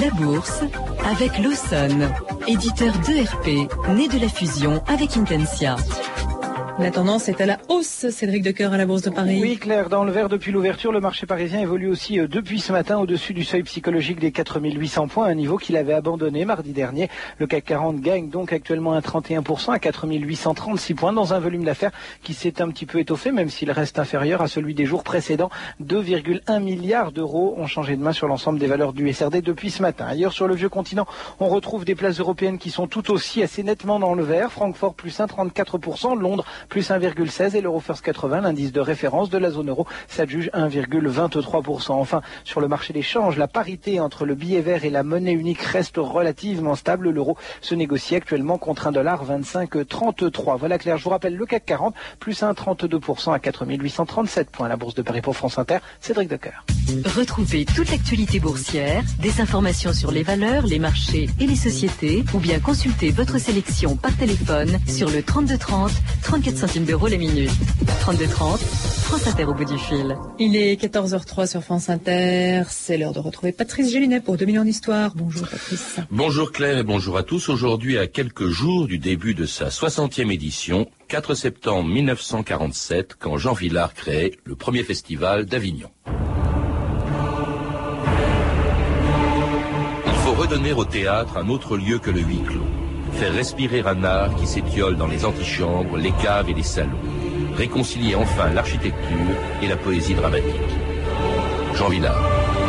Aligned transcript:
La 0.00 0.10
bourse 0.10 0.62
avec 1.10 1.38
Lawson, 1.38 2.10
éditeur 2.46 2.92
d'ERP, 2.98 3.46
né 3.96 4.08
de 4.08 4.18
la 4.20 4.28
fusion 4.28 4.82
avec 4.86 5.16
Intensia. 5.16 5.76
La 6.80 6.90
tendance 6.90 7.28
est 7.28 7.42
à 7.42 7.46
la 7.46 7.58
hausse, 7.68 8.08
Cédric 8.08 8.42
Decoeur 8.42 8.72
à 8.72 8.78
la 8.78 8.86
Bourse 8.86 9.02
de 9.02 9.10
Paris. 9.10 9.38
Oui, 9.38 9.58
Claire, 9.58 9.90
dans 9.90 10.02
le 10.02 10.10
vert 10.12 10.30
depuis 10.30 10.50
l'ouverture, 10.50 10.92
le 10.92 11.00
marché 11.00 11.26
parisien 11.26 11.60
évolue 11.60 11.88
aussi 11.88 12.18
euh, 12.18 12.26
depuis 12.26 12.58
ce 12.58 12.72
matin 12.72 12.98
au-dessus 12.98 13.34
du 13.34 13.44
seuil 13.44 13.62
psychologique 13.64 14.18
des 14.18 14.32
4800 14.32 15.08
points, 15.08 15.26
un 15.26 15.34
niveau 15.34 15.58
qu'il 15.58 15.76
avait 15.76 15.92
abandonné 15.92 16.46
mardi 16.46 16.72
dernier. 16.72 17.10
Le 17.36 17.46
CAC 17.46 17.64
40 17.66 18.00
gagne 18.00 18.30
donc 18.30 18.54
actuellement 18.54 18.94
un 18.94 19.00
31% 19.00 19.72
à 19.72 19.78
4836 19.78 20.94
points 20.94 21.12
dans 21.12 21.34
un 21.34 21.38
volume 21.38 21.64
d'affaires 21.64 21.90
qui 22.22 22.32
s'est 22.32 22.62
un 22.62 22.70
petit 22.70 22.86
peu 22.86 22.98
étoffé, 22.98 23.30
même 23.30 23.50
s'il 23.50 23.70
reste 23.70 23.98
inférieur 23.98 24.40
à 24.40 24.48
celui 24.48 24.72
des 24.72 24.86
jours 24.86 25.04
précédents. 25.04 25.50
2,1 25.84 26.62
milliards 26.62 27.12
d'euros 27.12 27.56
ont 27.58 27.66
changé 27.66 27.94
de 27.94 28.02
main 28.02 28.12
sur 28.12 28.26
l'ensemble 28.26 28.58
des 28.58 28.66
valeurs 28.66 28.94
du 28.94 29.12
SRD 29.12 29.42
depuis 29.42 29.70
ce 29.70 29.82
matin. 29.82 30.06
Ailleurs 30.06 30.32
sur 30.32 30.48
le 30.48 30.54
vieux 30.54 30.70
continent, 30.70 31.06
on 31.40 31.48
retrouve 31.48 31.84
des 31.84 31.94
places 31.94 32.20
européennes 32.20 32.56
qui 32.56 32.70
sont 32.70 32.86
tout 32.86 33.10
aussi 33.10 33.42
assez 33.42 33.62
nettement 33.62 33.98
dans 33.98 34.14
le 34.14 34.22
vert. 34.22 34.50
Francfort 34.50 34.94
plus 34.94 35.18
1,34%, 35.18 36.18
Londres 36.18 36.46
plus 36.70 36.88
1,16 36.88 37.56
et 37.56 37.60
l'euro 37.60 37.80
first 37.80 38.02
80, 38.02 38.42
l'indice 38.42 38.72
de 38.72 38.80
référence 38.80 39.28
de 39.28 39.36
la 39.36 39.50
zone 39.50 39.68
euro, 39.68 39.86
s'adjuge 40.08 40.50
1,23%. 40.54 41.90
Enfin, 41.90 42.22
sur 42.44 42.60
le 42.60 42.68
marché 42.68 42.92
des 42.92 43.02
changes, 43.02 43.36
la 43.36 43.48
parité 43.48 44.00
entre 44.00 44.24
le 44.24 44.34
billet 44.34 44.60
vert 44.60 44.84
et 44.84 44.90
la 44.90 45.02
monnaie 45.02 45.32
unique 45.32 45.60
reste 45.60 45.96
relativement 45.98 46.76
stable. 46.76 47.10
L'euro 47.10 47.36
se 47.60 47.74
négocie 47.74 48.14
actuellement 48.14 48.56
contre 48.56 48.90
1,2533. 48.90 50.56
Voilà 50.58 50.78
Claire, 50.78 50.96
je 50.96 51.04
vous 51.04 51.10
rappelle 51.10 51.36
le 51.36 51.44
CAC 51.44 51.64
40, 51.66 51.94
plus 52.20 52.40
1,32% 52.40 53.34
à 53.34 53.38
4837 53.40 54.50
points. 54.50 54.68
La 54.68 54.76
bourse 54.76 54.94
de 54.94 55.02
Paris 55.02 55.20
pour 55.20 55.36
France 55.36 55.58
Inter, 55.58 55.78
Cédric 56.00 56.30
Decoeur. 56.30 56.64
Retrouvez 57.16 57.64
toute 57.64 57.90
l'actualité 57.90 58.40
boursière, 58.40 59.02
des 59.20 59.40
informations 59.40 59.92
sur 59.92 60.10
les 60.12 60.22
valeurs, 60.22 60.66
les 60.66 60.78
marchés 60.78 61.28
et 61.40 61.46
les 61.46 61.56
sociétés, 61.56 62.24
ou 62.32 62.38
bien 62.38 62.60
consultez 62.60 63.10
votre 63.10 63.38
sélection 63.38 63.96
par 63.96 64.16
téléphone 64.16 64.78
sur 64.86 65.10
le 65.10 65.22
3230, 65.22 65.90
34 66.22 66.49
centimes 66.56 66.84
d'euros 66.84 67.08
la 67.08 67.16
minute. 67.16 67.50
3230, 68.00 68.60
France 68.60 69.26
Inter 69.26 69.44
au 69.44 69.54
bout 69.54 69.64
du 69.64 69.78
fil. 69.78 70.16
Il 70.38 70.56
est 70.56 70.80
14h03 70.80 71.46
sur 71.46 71.62
France 71.62 71.90
Inter. 71.90 72.62
C'est 72.68 72.96
l'heure 72.96 73.12
de 73.12 73.18
retrouver 73.20 73.52
Patrice 73.52 73.92
Gélinet 73.92 74.20
pour 74.20 74.36
2 74.36 74.44
millions 74.46 74.64
d'histoires. 74.64 75.12
Bonjour 75.14 75.46
Patrice. 75.46 75.96
Bonjour 76.10 76.52
Claire 76.52 76.78
et 76.78 76.82
bonjour 76.82 77.16
à 77.16 77.22
tous. 77.22 77.48
Aujourd'hui, 77.48 77.98
à 77.98 78.06
quelques 78.06 78.48
jours 78.48 78.86
du 78.86 78.98
début 78.98 79.34
de 79.34 79.46
sa 79.46 79.68
60e 79.68 80.32
édition, 80.32 80.88
4 81.08 81.34
septembre 81.34 81.88
1947, 81.88 83.16
quand 83.18 83.36
Jean 83.36 83.52
Villard 83.52 83.94
créait 83.94 84.32
le 84.44 84.54
premier 84.54 84.82
festival 84.82 85.46
d'Avignon. 85.46 85.90
Il 90.06 90.12
faut 90.24 90.32
redonner 90.32 90.72
au 90.72 90.84
théâtre 90.84 91.36
un 91.36 91.48
autre 91.48 91.76
lieu 91.76 91.98
que 91.98 92.10
le 92.10 92.20
huis 92.20 92.42
clos. 92.46 92.79
Faire 93.12 93.32
respirer 93.32 93.82
un 93.86 94.04
art 94.04 94.34
qui 94.36 94.46
s'étiole 94.46 94.96
dans 94.96 95.06
les 95.06 95.24
antichambres, 95.24 95.96
les 95.96 96.12
caves 96.12 96.48
et 96.48 96.54
les 96.54 96.62
salons. 96.62 96.90
Réconcilier 97.56 98.14
enfin 98.14 98.50
l'architecture 98.50 99.36
et 99.62 99.68
la 99.68 99.76
poésie 99.76 100.14
dramatique. 100.14 100.54
Jean 101.74 101.88
Villard. 101.88 102.59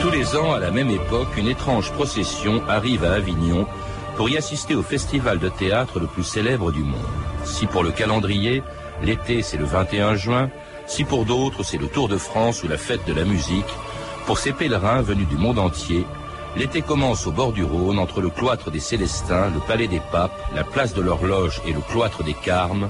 Tous 0.00 0.10
les 0.10 0.36
ans, 0.36 0.52
à 0.52 0.60
la 0.60 0.70
même 0.70 0.90
époque, 0.90 1.36
une 1.36 1.48
étrange 1.48 1.90
procession 1.92 2.62
arrive 2.68 3.04
à 3.04 3.14
Avignon 3.14 3.66
pour 4.16 4.28
y 4.28 4.36
assister 4.36 4.76
au 4.76 4.82
festival 4.82 5.38
de 5.40 5.48
théâtre 5.48 5.98
le 5.98 6.06
plus 6.06 6.22
célèbre 6.22 6.70
du 6.70 6.84
monde. 6.84 7.00
Si 7.44 7.66
pour 7.66 7.82
le 7.82 7.90
calendrier, 7.90 8.62
l'été 9.02 9.42
c'est 9.42 9.56
le 9.56 9.64
21 9.64 10.14
juin, 10.14 10.48
si 10.86 11.02
pour 11.02 11.24
d'autres 11.24 11.64
c'est 11.64 11.76
le 11.76 11.88
Tour 11.88 12.08
de 12.08 12.18
France 12.18 12.62
ou 12.62 12.68
la 12.68 12.78
fête 12.78 13.04
de 13.06 13.12
la 13.12 13.24
musique, 13.24 13.66
pour 14.26 14.38
ces 14.38 14.52
pèlerins 14.52 15.02
venus 15.02 15.28
du 15.28 15.36
monde 15.36 15.58
entier, 15.58 16.06
L'été 16.56 16.80
commence 16.80 17.26
au 17.26 17.32
bord 17.32 17.52
du 17.52 17.62
Rhône, 17.62 17.98
entre 17.98 18.22
le 18.22 18.30
cloître 18.30 18.70
des 18.70 18.80
Célestins, 18.80 19.50
le 19.50 19.60
palais 19.60 19.88
des 19.88 20.00
papes, 20.10 20.40
la 20.54 20.64
place 20.64 20.94
de 20.94 21.02
l'horloge 21.02 21.60
et 21.66 21.72
le 21.72 21.80
cloître 21.80 22.24
des 22.24 22.32
Carmes, 22.32 22.88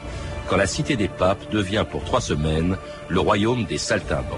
quand 0.49 0.57
la 0.57 0.69
cité 0.69 0.95
des 0.95 1.09
papes 1.09 1.51
devient 1.51 1.85
pour 1.91 2.05
trois 2.05 2.21
semaines 2.21 2.77
le 3.09 3.19
royaume 3.19 3.65
des 3.65 3.79
saltimbanques. 3.79 4.31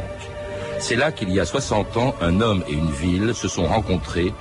C'est 0.78 0.97
là 0.97 1.12
qu'il 1.12 1.31
y 1.31 1.41
a 1.41 1.44
60 1.44 1.97
ans, 1.99 2.15
un 2.22 2.41
homme 2.41 2.65
et 2.69 2.72
une 2.72 2.91
ville 2.91 3.34
se 3.34 3.49
sont 3.49 3.67
rencontrés 3.67 4.33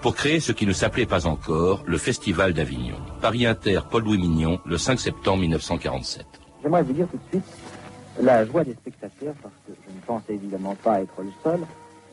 pour 0.00 0.16
créer 0.16 0.40
ce 0.40 0.50
qui 0.50 0.66
ne 0.66 0.72
s'appelait 0.72 1.06
pas 1.06 1.28
encore 1.28 1.84
le 1.86 1.96
Festival 1.96 2.52
d'Avignon. 2.52 2.96
Paris 3.20 3.46
Inter, 3.46 3.82
Paul-Louis 3.88 4.18
Mignon, 4.18 4.58
le 4.64 4.76
5 4.76 4.98
septembre 4.98 5.42
1947. 5.42 6.26
J'aimerais 6.64 6.82
vous 6.82 6.92
dire 6.92 7.06
tout 7.06 7.16
de 7.16 7.22
suite 7.30 7.44
la 8.20 8.44
joie 8.44 8.64
des 8.64 8.74
spectateurs, 8.74 9.34
parce 9.40 9.54
que 9.66 9.72
je 9.86 9.94
ne 9.94 10.00
pense 10.04 10.22
évidemment 10.28 10.74
pas 10.82 11.00
être 11.00 11.22
le 11.22 11.30
seul, 11.44 11.60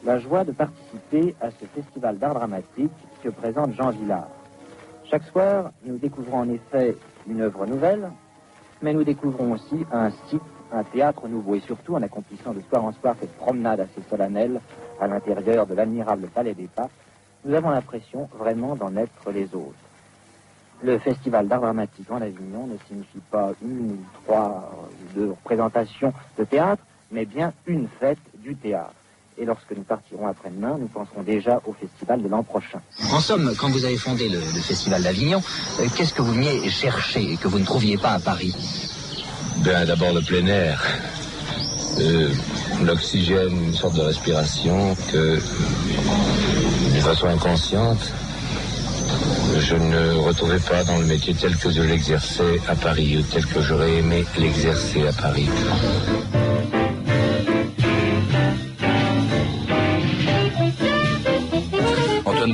la 0.04 0.18
joie 0.18 0.44
de 0.44 0.52
participer 0.52 1.36
à 1.42 1.52
ce 1.52 1.66
festival 1.66 2.18
d'art 2.18 2.34
dramatique 2.34 2.92
que 3.22 3.30
présente 3.30 3.74
Jean 3.74 3.90
Villard. 3.90 4.30
Chaque 5.10 5.24
soir, 5.24 5.72
nous 5.84 5.98
découvrons 5.98 6.40
en 6.40 6.50
effet 6.50 6.96
une 7.28 7.42
œuvre 7.42 7.66
nouvelle, 7.66 8.10
mais 8.82 8.94
nous 8.94 9.04
découvrons 9.04 9.54
aussi 9.54 9.86
un 9.92 10.12
site, 10.30 10.42
un 10.72 10.84
théâtre 10.84 11.28
nouveau, 11.28 11.56
et 11.56 11.60
surtout 11.62 11.96
en 11.96 12.02
accomplissant 12.02 12.54
de 12.54 12.62
soir 12.62 12.86
en 12.86 12.94
soir 12.94 13.16
cette 13.20 13.36
promenade 13.36 13.82
assez 13.82 14.02
solennelle 14.10 14.62
à 15.02 15.08
l'intérieur 15.08 15.66
de 15.66 15.74
l'admirable 15.74 16.28
palais 16.28 16.54
des 16.54 16.68
papes, 16.68 16.92
nous 17.44 17.56
avons 17.56 17.72
l'impression 17.72 18.30
vraiment 18.38 18.76
d'en 18.76 18.96
être 18.96 19.32
les 19.32 19.54
autres. 19.56 19.74
Le 20.82 20.98
festival 21.00 21.48
d'art 21.48 21.62
dramatique 21.62 22.10
en 22.10 22.22
Avignon 22.22 22.68
ne 22.68 22.78
signifie 22.88 23.22
pas 23.32 23.52
une 23.62 23.92
ou 23.92 23.98
trois 24.24 24.72
ou 24.86 25.14
deux 25.14 25.30
représentations 25.32 26.14
de 26.38 26.44
théâtre, 26.46 26.84
mais 27.12 27.26
bien 27.26 27.52
une 27.66 27.88
fête 28.00 28.20
du 28.38 28.56
théâtre 28.56 28.94
et 29.40 29.46
lorsque 29.46 29.72
nous 29.76 29.84
partirons 29.84 30.28
après-demain, 30.28 30.78
nous 30.80 30.88
penserons 30.88 31.24
déjà 31.24 31.62
au 31.66 31.74
festival 31.74 32.22
de 32.22 32.28
l'an 32.28 32.44
prochain. 32.44 32.82
En 33.12 33.20
somme, 33.20 33.54
quand 33.58 33.70
vous 33.70 33.86
avez 33.86 33.98
fondé 33.98 34.28
le, 34.30 34.40
festival 34.40 35.02
d'Avignon, 35.02 35.42
euh, 35.80 35.86
qu'est-ce 35.96 36.14
que 36.14 36.22
vous 36.22 36.34
veniez 36.34 36.70
chercher 36.70 37.34
et 37.34 37.38
que 37.38 37.48
vous 37.48 37.60
ne 37.60 37.66
trouviez 37.66 37.98
pas 37.98 38.12
à 38.12 38.20
Paris? 38.20 38.54
Ben, 39.64 39.86
d'abord 39.86 40.14
le 40.14 40.22
plein 40.22 40.46
air. 40.46 40.84
Euh, 42.00 42.30
l'oxygène, 42.84 43.66
une 43.66 43.74
sorte 43.74 43.96
de 43.96 44.02
respiration 44.02 44.96
que, 45.12 45.36
de 46.96 47.00
façon 47.02 47.28
inconsciente, 47.28 48.12
je 49.58 49.76
ne 49.76 50.14
retrouvais 50.16 50.60
pas 50.60 50.84
dans 50.84 50.98
le 50.98 51.06
métier 51.06 51.34
tel 51.34 51.56
que 51.58 51.72
je 51.72 51.82
l'exerçais 51.82 52.60
à 52.68 52.76
Paris, 52.76 53.18
ou 53.18 53.22
tel 53.24 53.46
que 53.46 53.62
j'aurais 53.62 53.96
aimé 53.96 54.26
l'exercer 54.38 55.08
à 55.08 55.14
Paris. 55.14 55.50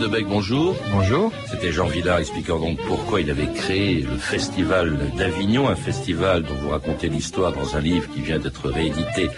Debec, 0.05 0.27
bonjour. 0.29 0.75
Bonjour. 0.91 1.31
C'était 1.49 1.71
Jean 1.71 1.87
Villard 1.87 2.19
expliquant 2.19 2.59
donc 2.59 2.77
pourquoi 2.85 3.21
il 3.21 3.31
avait 3.31 3.51
créé 3.51 4.01
le 4.01 4.17
festival 4.17 4.99
d'Avignon, 5.17 5.67
un 5.67 5.75
festival 5.75 6.43
dont 6.43 6.53
vous 6.53 6.69
racontez 6.69 7.09
l'histoire 7.09 7.51
dans 7.53 7.75
un 7.75 7.79
livre 7.79 8.07
qui 8.13 8.21
vient 8.21 8.37
d'être 8.37 8.69
réédité 8.69 9.31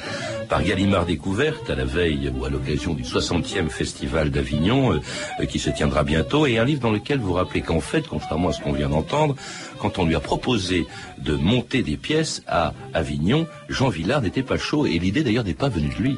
par 0.50 0.62
Gallimard 0.64 1.06
Découverte 1.06 1.70
à 1.70 1.76
la 1.76 1.86
veille 1.86 2.30
ou 2.38 2.44
à 2.44 2.50
l'occasion 2.50 2.94
du 2.94 3.04
60e 3.04 3.70
festival 3.70 4.30
d'Avignon 4.30 5.00
euh, 5.40 5.46
qui 5.46 5.58
se 5.58 5.70
tiendra 5.70 6.04
bientôt 6.04 6.46
et 6.46 6.58
un 6.58 6.66
livre 6.66 6.82
dans 6.82 6.92
lequel 6.92 7.20
vous 7.20 7.32
rappelez 7.32 7.62
qu'en 7.62 7.80
fait, 7.80 8.06
contrairement 8.06 8.50
à 8.50 8.52
ce 8.52 8.62
qu'on 8.62 8.74
vient 8.74 8.90
d'entendre, 8.90 9.38
quand 9.80 10.00
on 10.00 10.06
lui 10.06 10.16
a 10.16 10.20
proposé 10.20 10.86
de 11.18 11.34
monter 11.34 11.82
des 11.82 11.96
pièces 11.96 12.44
à 12.46 12.74
Avignon, 12.94 13.48
Jean 13.70 13.88
Villard 13.88 14.22
n'était 14.22 14.44
pas 14.44 14.58
chaud 14.58 14.86
et 14.86 15.00
l'idée 15.00 15.24
d'ailleurs 15.24 15.46
n'est 15.46 15.54
pas 15.54 15.70
venue 15.70 15.90
de 15.90 16.04
lui. 16.04 16.18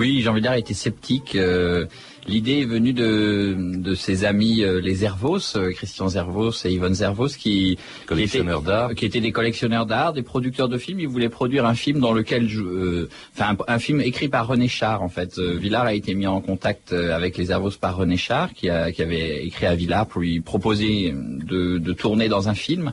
Oui, 0.00 0.20
Jean 0.22 0.34
Villard 0.34 0.54
était 0.54 0.74
sceptique. 0.74 1.36
Euh, 1.36 1.86
L'idée 2.26 2.60
est 2.60 2.64
venue 2.64 2.94
de, 2.94 3.54
de 3.76 3.94
ses 3.94 4.24
amis 4.24 4.62
euh, 4.62 4.80
les 4.80 4.94
Zervos, 4.94 5.56
euh, 5.56 5.72
Christian 5.72 6.08
Zervos 6.08 6.52
et 6.64 6.72
Yvonne 6.72 6.94
Zervos, 6.94 7.28
qui, 7.38 7.76
étaient 8.10 9.20
des 9.20 9.32
collectionneurs 9.32 9.84
d'art, 9.84 10.12
des 10.14 10.22
producteurs 10.22 10.68
de 10.68 10.78
films. 10.78 11.00
Ils 11.00 11.08
voulaient 11.08 11.28
produire 11.28 11.66
un 11.66 11.74
film 11.74 12.00
dans 12.00 12.12
lequel, 12.12 12.48
euh, 12.56 13.10
enfin, 13.34 13.56
un, 13.68 13.78
film 13.78 14.00
écrit 14.00 14.28
par 14.28 14.46
René 14.46 14.68
Char. 14.68 15.02
En 15.02 15.10
fait, 15.10 15.38
Villard 15.38 15.84
a 15.84 15.94
été 15.94 16.14
mis 16.14 16.26
en 16.26 16.40
contact 16.40 16.92
avec 16.92 17.36
les 17.36 17.46
Zervos 17.46 17.72
par 17.78 17.96
René 17.96 18.16
Char, 18.16 18.54
qui, 18.54 18.70
a, 18.70 18.90
qui 18.90 19.02
avait 19.02 19.44
écrit 19.44 19.66
à 19.66 19.74
Villard 19.74 20.06
pour 20.06 20.22
lui 20.22 20.40
proposer 20.40 21.12
de, 21.14 21.76
de 21.76 21.92
tourner 21.92 22.28
dans 22.28 22.48
un 22.48 22.54
film 22.54 22.92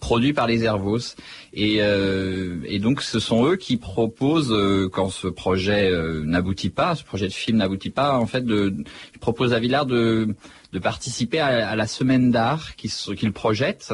produit 0.00 0.32
par 0.32 0.46
les 0.46 0.64
Hervos. 0.64 1.14
Et, 1.52 1.76
et 1.76 2.78
donc 2.78 3.02
ce 3.02 3.20
sont 3.20 3.44
eux 3.44 3.56
qui 3.56 3.76
proposent, 3.76 4.54
quand 4.92 5.10
ce 5.10 5.28
projet 5.28 5.92
n'aboutit 6.24 6.70
pas, 6.70 6.94
ce 6.94 7.04
projet 7.04 7.26
de 7.28 7.32
film 7.32 7.58
n'aboutit 7.58 7.90
pas, 7.90 8.16
en 8.16 8.26
fait, 8.26 8.44
de, 8.44 8.74
ils 9.14 9.18
proposent 9.18 9.52
à 9.52 9.58
Villard 9.58 9.86
de 9.86 10.34
de 10.72 10.78
participer 10.78 11.40
à, 11.40 11.74
la 11.74 11.86
semaine 11.88 12.30
d'art 12.30 12.76
qu'il 12.76 13.32
projette 13.32 13.92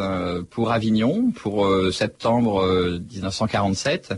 pour 0.50 0.72
Avignon 0.72 1.30
pour 1.34 1.66
septembre 1.90 3.00
1947. 3.10 4.14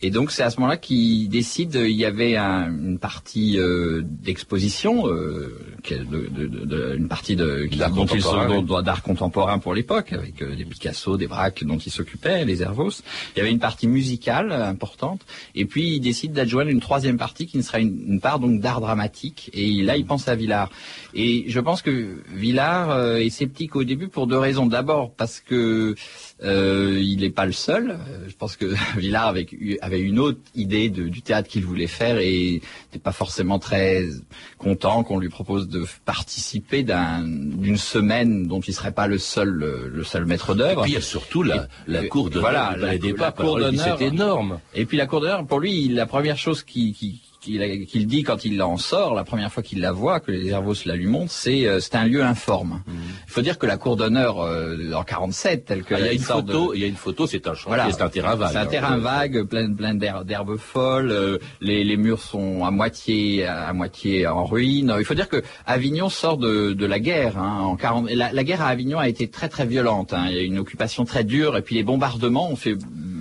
Et 0.00 0.10
donc 0.10 0.30
c'est 0.30 0.44
à 0.44 0.50
ce 0.50 0.60
moment-là 0.60 0.76
qu'il 0.76 1.28
décide, 1.28 1.74
il 1.74 1.96
y 1.96 2.04
avait 2.04 2.36
une 2.36 2.98
partie 3.00 3.58
euh, 3.58 4.02
d'exposition, 4.04 5.08
euh, 5.08 5.58
une 5.90 7.08
partie 7.08 7.34
de 7.34 7.68
d'art 7.76 7.92
contemporain, 7.92 8.96
contemporain 9.04 9.58
pour 9.58 9.74
l'époque, 9.74 10.12
avec 10.12 10.40
euh, 10.40 10.54
des 10.54 10.64
Picasso, 10.64 11.16
des 11.16 11.26
Braque 11.26 11.64
dont 11.64 11.78
il 11.78 11.90
s'occupait, 11.90 12.44
les 12.44 12.62
Hervos. 12.62 13.02
Il 13.34 13.38
y 13.38 13.40
avait 13.40 13.50
une 13.50 13.58
partie 13.58 13.88
musicale 13.88 14.52
importante, 14.52 15.22
et 15.56 15.64
puis 15.64 15.96
il 15.96 16.00
décide 16.00 16.32
d'adjoindre 16.32 16.70
une 16.70 16.80
troisième 16.80 17.18
partie 17.18 17.46
qui 17.46 17.56
ne 17.56 17.62
sera 17.62 17.80
une, 17.80 18.20
part 18.20 18.38
donc 18.38 18.60
d'art 18.60 18.80
dramatique. 18.80 19.50
Et 19.52 19.82
là, 19.82 19.96
il 19.96 20.06
pense 20.06 20.28
à 20.28 20.36
Villard. 20.36 20.70
Et 21.12 21.44
je 21.48 21.58
pense 21.58 21.82
que 21.82 22.22
Villard 22.32 23.16
est 23.16 23.30
sceptique 23.30 23.74
au 23.74 23.82
début 23.82 24.08
pour 24.08 24.28
deux 24.28 24.38
raisons. 24.38 24.66
D'abord 24.66 25.12
parce 25.12 25.40
que 25.40 25.96
euh, 26.44 27.00
il 27.02 27.20
n'est 27.20 27.30
pas 27.30 27.46
le 27.46 27.52
seul. 27.52 27.98
Je 28.28 28.34
pense 28.34 28.56
que 28.56 28.66
Villard 28.96 29.28
avait, 29.28 29.46
avait 29.80 30.00
une 30.00 30.18
autre 30.18 30.38
idée 30.54 30.88
de, 30.88 31.08
du 31.08 31.22
théâtre 31.22 31.48
qu'il 31.48 31.64
voulait 31.64 31.86
faire 31.86 32.18
et 32.18 32.62
n'était 32.86 33.02
pas 33.02 33.12
forcément 33.12 33.58
très 33.58 34.04
content 34.56 35.02
qu'on 35.02 35.18
lui 35.18 35.28
propose 35.28 35.68
de 35.68 35.84
participer 36.04 36.84
d'une 36.84 37.76
semaine 37.76 38.46
dont 38.46 38.60
il 38.60 38.74
serait 38.74 38.92
pas 38.92 39.06
le 39.06 39.18
seul 39.18 39.48
le, 39.48 40.04
seul 40.04 40.26
maître 40.26 40.54
d'œuvre. 40.54 40.82
Et 40.82 40.84
puis 40.84 40.92
il 40.92 40.94
y 40.94 40.98
a 40.98 41.02
surtout 41.02 41.42
la, 41.42 41.68
la 41.86 42.06
cour 42.06 42.30
d'honneur. 42.30 42.50
Voilà, 42.50 42.76
la, 42.76 42.94
la, 42.94 43.32
cour 43.32 43.58
d'honneur. 43.58 43.98
C'est 43.98 44.06
énorme. 44.06 44.60
Et 44.74 44.86
puis 44.86 44.96
la 44.96 45.06
cour 45.06 45.20
d'honneur, 45.20 45.44
pour 45.46 45.60
lui, 45.60 45.88
la 45.88 46.06
première 46.06 46.38
chose 46.38 46.62
qui, 46.62 46.92
qui 46.92 47.20
qu'il 47.40 48.06
dit 48.06 48.22
quand 48.22 48.44
il 48.44 48.60
en 48.62 48.76
sort, 48.76 49.14
la 49.14 49.24
première 49.24 49.52
fois 49.52 49.62
qu'il 49.62 49.80
la 49.80 49.92
voit, 49.92 50.20
que 50.20 50.30
les 50.30 50.48
Hervos 50.48 50.74
la 50.86 50.96
lui 50.96 51.06
montrent, 51.06 51.32
c'est 51.32 51.66
euh, 51.66 51.80
c'est 51.80 51.94
un 51.94 52.04
lieu 52.04 52.22
informe. 52.22 52.82
Mmh. 52.86 52.92
Il 53.26 53.32
faut 53.32 53.42
dire 53.42 53.58
que 53.58 53.66
la 53.66 53.76
cour 53.76 53.96
d'honneur 53.96 54.40
euh, 54.40 54.92
en 54.92 55.04
47, 55.04 55.64
telle 55.64 55.84
que 55.84 55.94
ah, 55.94 56.00
il 56.00 56.06
y 56.06 56.08
a 56.08 56.12
une 56.12 56.18
photo, 56.18 56.74
il 56.74 56.80
y 56.80 56.84
a 56.84 56.86
une 56.86 56.96
photo, 56.96 57.26
c'est 57.26 57.46
un 57.46 57.54
chantier, 57.54 57.92
c'est 57.92 58.02
un 58.02 58.08
terrain 58.08 58.34
vague. 58.34 58.52
C'est 58.52 58.58
un 58.58 58.66
terrain 58.66 58.98
vague, 58.98 59.42
plein 59.44 59.72
plein 59.72 59.94
d'herbes 59.94 60.56
folles. 60.56 61.10
Euh, 61.10 61.38
les, 61.60 61.84
les 61.84 61.96
murs 61.96 62.20
sont 62.20 62.64
à 62.64 62.70
moitié 62.70 63.46
à, 63.46 63.72
moitié 63.72 64.26
en 64.26 64.44
ruine. 64.44 64.94
Il 64.98 65.04
faut 65.04 65.14
dire 65.14 65.28
que 65.28 65.42
Avignon 65.66 66.08
sort 66.08 66.38
de, 66.38 66.72
de 66.72 66.86
la 66.86 66.98
guerre. 66.98 67.38
Hein, 67.38 67.60
en 67.60 67.76
40, 67.76 68.10
la, 68.10 68.32
la, 68.32 68.44
guerre 68.44 68.62
à 68.62 68.68
Avignon 68.68 68.98
a 68.98 69.08
été 69.08 69.28
très 69.28 69.48
très 69.48 69.66
violente. 69.66 70.12
Hein. 70.12 70.26
Il 70.30 70.36
y 70.36 70.40
a 70.40 70.42
une 70.42 70.58
occupation 70.58 71.04
très 71.04 71.24
dure 71.24 71.56
et 71.56 71.62
puis 71.62 71.76
les 71.76 71.84
bombardements 71.84 72.50
ont 72.50 72.56
fait 72.56 72.76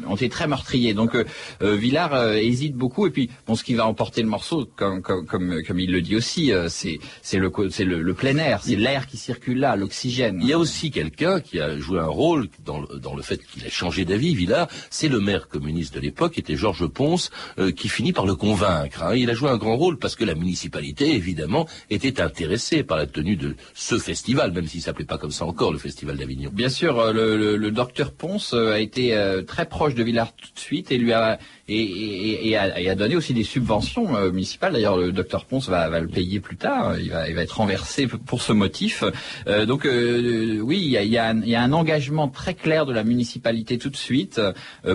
ont 0.08 0.16
été 0.16 0.30
très 0.30 0.48
meurtriers. 0.48 0.94
Donc 0.94 1.16
euh, 1.16 1.26
euh, 1.62 1.76
Villard 1.76 2.14
euh, 2.14 2.34
hésite 2.36 2.76
beaucoup. 2.76 3.08
Et 3.08 3.12
puis, 3.12 3.30
bon, 3.46 3.56
ce 3.56 3.64
qui 3.64 3.74
va 3.74 3.86
emporter 3.86 4.22
le 4.22 4.28
morceau, 4.28 4.68
comme, 4.76 5.02
comme, 5.02 5.26
comme, 5.26 5.80
il 5.80 5.92
le 5.92 6.02
dit 6.02 6.16
aussi, 6.16 6.52
c'est 6.70 7.00
c'est 7.22 7.38
le, 7.38 7.52
c'est 7.70 7.86
le, 7.86 8.14
plein 8.14 8.38
air, 8.38 8.62
c'est 8.64 8.76
l'air 8.76 9.08
qui 9.08 9.18
circule 9.18 9.60
là, 9.60 9.76
l'oxygène. 9.76 10.40
Il 10.42 10.48
y 10.48 10.54
a 10.54 10.60
aussi 10.60 10.92
quelqu'un 10.92 11.40
qui 11.40 11.60
a 11.60 11.78
joué 11.78 12.00
un 12.00 12.08
rôle 12.08 12.50
dans 12.66 12.80
le, 12.80 13.00
dans 13.00 13.16
le 13.16 13.22
fait 13.22 13.40
qu'il 13.46 13.66
a 13.66 13.70
changé 13.70 14.06
d'avis, 14.06 14.36
Villard. 14.36 14.68
C'est 14.90 15.08
le 15.08 15.20
maire 15.20 15.48
communiste 15.48 15.94
de 15.94 16.00
l'époque, 16.00 16.34
qui 16.34 16.40
était 16.40 16.56
Georges 16.56 16.88
Ponce, 16.88 17.30
qui 17.76 17.90
finit 17.90 18.14
par 18.14 18.26
le 18.26 18.36
convaincre. 18.36 19.04
Hein. 19.04 19.16
Il 19.16 19.30
a 19.30 19.34
joué 19.34 19.50
un 19.50 19.58
grand 19.58 19.78
rôle 19.78 19.98
parce 19.98 20.16
que 20.16 20.26
la 20.26 20.36
municipalité, 20.36 21.16
évidemment, 21.16 21.68
était 21.90 22.22
intéressée 22.22 22.84
par 22.84 22.98
la 22.98 23.06
tenue 23.06 23.36
de 23.36 23.56
ce 23.74 23.98
festival, 23.98 24.52
même 24.52 24.68
s'il 24.68 24.82
s'appelait 24.82 25.06
pas 25.06 25.18
comme 25.18 25.32
ça 25.32 25.46
encore, 25.46 25.72
le 25.72 25.80
Festival 25.80 26.18
d'Avignon. 26.18 26.52
Bien 26.54 26.70
sûr, 26.70 27.14
le, 27.14 27.56
le 27.56 27.72
docteur 27.72 28.12
Ponce 28.12 28.54
a 28.54 28.80
été 28.80 29.16
très 29.48 29.66
proche 29.66 29.96
de 29.98 30.04
Villard 30.04 30.34
tout 30.34 30.54
de 30.54 30.60
suite 30.60 30.92
et 30.92 30.98
lui 30.98 31.14
a 31.14 31.40
et, 31.70 32.50
et, 32.50 32.58
a, 32.58 32.96
donné 32.96 33.16
aussi 33.16 33.34
des 33.34 33.44
subventions 33.44 34.16
euh, 34.16 34.32
municipales. 34.32 34.74
D'ailleurs, 34.74 34.98
le 34.98 35.12
docteur 35.12 35.46
Ponce 35.46 35.68
va, 35.68 35.90
va, 35.90 36.00
le 36.00 36.08
payer 36.08 36.40
plus 36.40 36.56
tard. 36.56 36.98
Il 37.00 37.10
va, 37.10 37.28
il 37.28 37.36
va 37.36 37.42
être 37.42 37.58
renversé 37.58 38.08
pour 38.08 38.42
ce 38.42 38.54
motif. 38.54 39.04
Euh, 39.48 39.66
donc 39.66 39.86
euh, 39.86 40.60
oui, 40.62 40.80
il 40.82 40.90
y, 40.90 40.98
a, 40.98 41.04
il, 41.04 41.10
y 41.10 41.18
a 41.18 41.28
un, 41.28 41.42
il 41.42 41.50
y, 41.50 41.56
a, 41.56 41.62
un, 41.62 41.74
engagement 41.74 42.30
très 42.30 42.54
clair 42.54 42.86
de 42.86 42.94
la 42.94 43.04
municipalité 43.04 43.78
tout 43.78 43.90
de 43.90 43.98
suite 43.98 44.42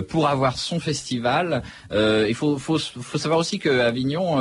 pour 0.09 0.27
avoir 0.27 0.57
son 0.57 0.79
festival. 0.79 1.63
il 1.91 2.33
faut, 2.35 2.57
faut, 2.57 2.77
faut, 2.77 3.17
savoir 3.17 3.39
aussi 3.39 3.59
que 3.59 3.69
Avignon 3.69 4.39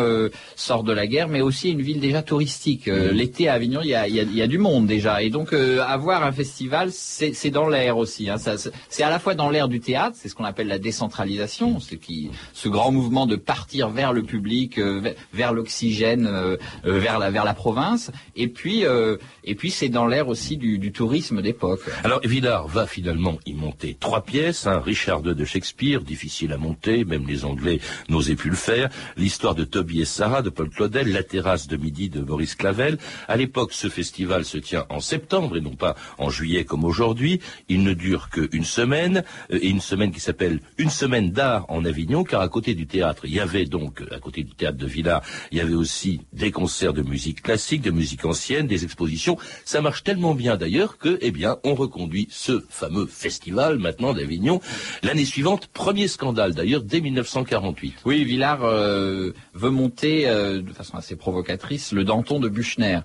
sort 0.57 0.83
de 0.83 0.93
la 0.93 1.07
guerre, 1.07 1.29
mais 1.29 1.41
aussi 1.41 1.71
une 1.71 1.83
ville 1.83 2.01
déjà 2.01 2.23
touristique. 2.23 2.87
L'été 2.87 3.49
à 3.49 3.55
Avignon, 3.55 3.81
il 3.83 3.91
y, 3.91 3.95
a, 3.95 4.09
il 4.09 4.35
y 4.35 4.43
a, 4.43 4.47
du 4.47 4.59
monde 4.59 4.87
déjà, 4.87 5.23
et 5.23 5.31
donc 5.31 5.53
avoir 5.53 6.25
un 6.25 6.33
festival, 6.33 6.91
c'est 6.93 7.51
dans 7.51 7.69
l'air 7.69 7.97
aussi. 7.97 8.29
Hein. 8.29 8.37
C'est 8.89 9.03
à 9.03 9.11
la 9.11 9.19
fois 9.19 9.35
dans 9.35 9.51
l'air 9.51 9.69
du 9.69 9.81
théâtre, 9.81 10.17
c'est 10.19 10.29
ce 10.29 10.35
qu'on 10.35 10.45
appelle 10.53 10.69
la 10.69 10.79
décentralisation, 10.79 11.81
ce 11.81 11.95
qui 11.95 12.31
ce 12.53 12.69
grand 12.69 12.93
mouvement 12.93 13.27
de 13.27 13.37
partir 13.37 13.89
vers 13.89 14.13
le 14.13 14.23
public, 14.23 14.79
euh, 14.79 15.15
vers 15.33 15.55
l'oxygène, 15.55 16.27
euh, 16.27 16.59
euh, 16.85 16.99
vers 16.99 17.19
la 17.19 17.31
vers 17.31 17.45
la 17.45 17.55
province. 17.55 18.11
Et 18.37 18.49
puis 18.49 18.85
et 19.45 19.55
puis 19.55 19.71
c'est 19.71 19.89
dans 19.89 20.07
l'air 20.07 20.29
aussi 20.29 20.57
du, 20.57 20.93
tourisme 20.93 21.41
d'époque. 21.41 21.81
Alors 22.05 22.21
Villard 22.23 22.69
va 22.69 22.87
finalement 22.87 23.39
y 23.47 23.55
monter 23.55 23.97
trois 23.99 24.23
pièces. 24.23 24.67
Hein, 24.67 24.83
Richard 24.85 25.23
II 25.25 25.35
de 25.35 25.45
Shakespeare, 25.45 26.03
difficile 26.03 26.53
à 26.53 26.59
monter, 26.59 27.05
même 27.05 27.27
les 27.27 27.45
Anglais 27.47 27.81
n'osaient 28.11 28.37
plus 28.37 28.51
le 28.51 28.57
faire. 28.57 28.91
L'histoire 29.17 29.55
de 29.55 29.65
Toby 29.65 30.03
et 30.03 30.05
Sarah 30.05 30.43
de 30.43 30.51
Paul 30.51 30.69
Claudel, 30.69 31.11
La 31.13 31.23
terrasse 31.23 31.67
de 31.67 31.79
midi 31.79 32.11
de 32.11 32.21
Boris 32.21 32.55
Clavel. 32.55 32.99
À 33.27 33.37
l'époque, 33.37 33.73
ce 33.73 33.89
festival 33.89 34.45
se 34.45 34.59
tient 34.59 34.85
en 34.91 35.01
septembre 35.01 35.57
et 35.57 35.63
non 35.63 35.77
pas 35.77 35.97
en 36.19 36.29
juillet 36.29 36.65
comme 36.65 36.85
aujourd'hui. 36.85 37.41
Il 37.69 37.83
ne 37.85 37.95
dure 37.95 38.29
qu'une 38.29 38.65
semaine 38.65 39.25
et 39.51 39.69
une 39.69 39.81
semaine 39.81 40.13
qui 40.13 40.21
s'appelle 40.33 40.61
Une 40.79 40.89
semaine 40.89 41.31
d'art 41.31 41.67
en 41.69 41.85
Avignon 41.85 42.25
car 42.25 42.41
à 42.41 42.49
côté 42.49 42.75
du 42.75 42.87
théâtre, 42.87 43.27
il 43.27 43.35
y 43.35 43.41
avait 43.41 43.67
donc, 43.67 44.03
à 44.11 44.19
côté 44.19 44.43
du 44.43 44.55
théâtre 44.55 44.79
de 44.79 44.87
Villars, 44.87 45.21
il 45.51 45.59
y 45.59 45.61
avait 45.61 45.75
aussi 45.75 46.23
des 46.33 46.51
concerts 46.51 46.95
de 46.95 47.03
musique 47.03 47.43
classique, 47.43 47.83
de 47.83 47.91
musique 47.91 48.25
ancienne, 48.25 48.67
des 48.67 48.85
expositions. 48.85 49.37
Ça 49.67 49.83
marche 49.83 50.05
tellement 50.05 50.35
bien 50.35 50.57
d'ailleurs 50.57 50.97
que, 50.97 51.19
eh 51.21 51.31
bien, 51.31 51.59
on 51.65 51.75
reconduit 51.75 52.29
ce 52.31 52.65
fameux 52.71 53.05
festival 53.05 53.79
maintenant 53.79 54.15
d'Avignon. 54.15 54.63
L'année 55.03 55.27
suivante, 55.27 55.67
premier 55.67 56.09
scandale 56.09 56.55
d'ailleurs, 56.55 56.83
dès 56.83 57.03
1948. 57.03 57.97
Oui, 58.07 58.25
Villars 58.25 58.65
euh, 58.65 59.33
veut 59.53 59.71
monter 59.71 60.29
euh, 60.29 60.63
de 60.63 60.73
façon 60.73 60.97
assez 60.97 61.15
provocatrice 61.15 61.93
le 61.93 62.05
Danton 62.05 62.41
de 62.41 62.49
Buchner. 62.49 63.01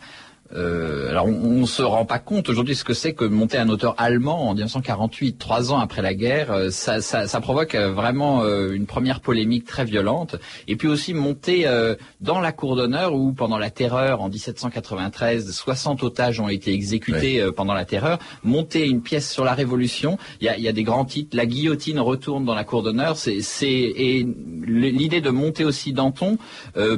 Euh, 0.53 1.09
alors 1.09 1.27
on, 1.27 1.61
ne 1.61 1.65
se 1.65 1.81
rend 1.81 2.05
pas 2.05 2.19
compte 2.19 2.49
aujourd'hui 2.49 2.75
ce 2.75 2.83
que 2.83 2.93
c'est 2.93 3.13
que 3.13 3.25
monter 3.25 3.57
un 3.57 3.69
auteur 3.69 3.95
allemand 3.97 4.49
en 4.49 4.53
1948, 4.53 5.37
trois 5.37 5.73
ans 5.73 5.79
après 5.79 6.01
la 6.01 6.13
guerre, 6.13 6.51
euh, 6.51 6.69
ça, 6.69 7.01
ça, 7.01 7.27
ça 7.27 7.41
provoque 7.41 7.75
euh, 7.75 7.91
vraiment 7.91 8.45
une 8.47 8.85
première 8.85 9.19
polémique 9.19 9.65
très 9.65 9.83
violente. 9.85 10.35
Et 10.67 10.75
puis 10.75 10.87
aussi 10.87 11.13
monter 11.13 11.65
dans 12.21 12.39
la 12.39 12.51
cour 12.51 12.75
d'honneur 12.75 13.13
où 13.13 13.33
pendant 13.33 13.57
la 13.57 13.69
terreur 13.69 14.21
en 14.21 14.29
1793, 14.29 15.51
60 15.51 16.03
otages 16.03 16.39
ont 16.39 16.49
été 16.49 16.73
exécutés 16.73 17.45
pendant 17.55 17.73
la 17.73 17.85
terreur. 17.85 18.19
Monter 18.43 18.87
une 18.87 19.01
pièce 19.01 19.31
sur 19.31 19.43
la 19.43 19.53
Révolution, 19.53 20.17
il 20.41 20.45
y 20.45 20.49
a, 20.49 20.57
y 20.57 20.67
a, 20.67 20.71
des 20.71 20.83
grands 20.83 21.05
titres. 21.05 21.35
La 21.35 21.45
guillotine 21.45 21.99
retourne 21.99 22.45
dans 22.45 22.55
la 22.55 22.63
cour 22.63 22.83
d'honneur. 22.83 23.17
C'est 23.17 23.37
et 23.61 24.27
l'idée 24.65 25.21
de 25.21 25.29
monter 25.29 25.65
aussi 25.65 25.93
Danton 25.93 26.37